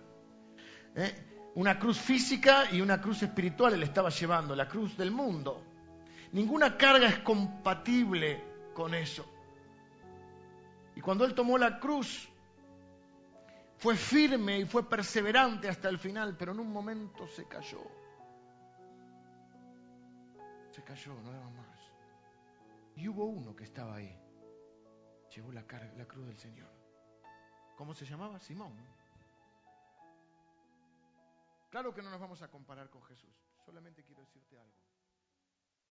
[0.95, 1.51] ¿eh?
[1.55, 5.63] Una cruz física y una cruz espiritual él estaba llevando, la cruz del mundo.
[6.33, 9.25] Ninguna carga es compatible con eso.
[10.95, 12.29] Y cuando él tomó la cruz,
[13.77, 17.81] fue firme y fue perseverante hasta el final, pero en un momento se cayó.
[20.71, 21.70] Se cayó, no daba más.
[23.01, 24.15] Y hubo uno que estaba ahí.
[25.35, 25.65] Llevó la,
[25.97, 26.69] la cruz del Señor.
[27.75, 28.37] ¿Cómo se llamaba?
[28.37, 28.77] Simón.
[31.71, 33.33] Claro que no nos vamos a comparar con Jesús.
[33.65, 34.80] Solamente quiero decirte algo.